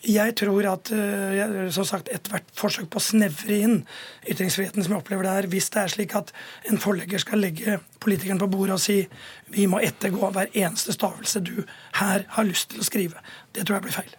[0.04, 3.78] jeg tror at eh, som sagt, ethvert forsøk på å snevre inn
[4.28, 6.32] ytringsfriheten som jeg opplever det er, hvis det er slik at
[6.70, 9.00] en forlegger skal legge politikeren på bordet og si
[9.54, 11.56] vi må ettergå hver eneste stavelse du
[12.00, 13.24] her har lyst til å skrive,
[13.54, 14.14] det tror jeg blir feil.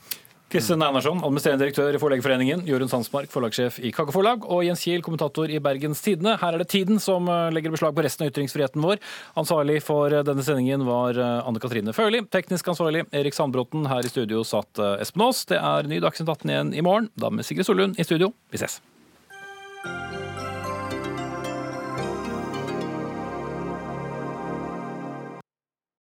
[0.56, 5.02] Kristin Einarsson, administrerende direktør i Forleggerforeningen, Jorunn Sandsmark, forlagssjef i Kake Forlag, og Jens Kiel,
[5.04, 6.38] kommentator i Bergens Tidende.
[6.40, 9.04] Her er det Tiden som eh, legger beslag på resten av ytringsfriheten vår.
[9.36, 12.24] Ansvarlig for eh, denne sendingen var eh, Anne Katrine Førli.
[12.32, 13.84] Teknisk ansvarlig Erik Sandbråten.
[13.92, 15.44] Her i studio satt Espen Aas.
[15.52, 18.32] Det er ny Dagsnytt 18 igjen i morgen, da med Sigrid Sollund i studio.
[18.48, 18.80] Vi ses.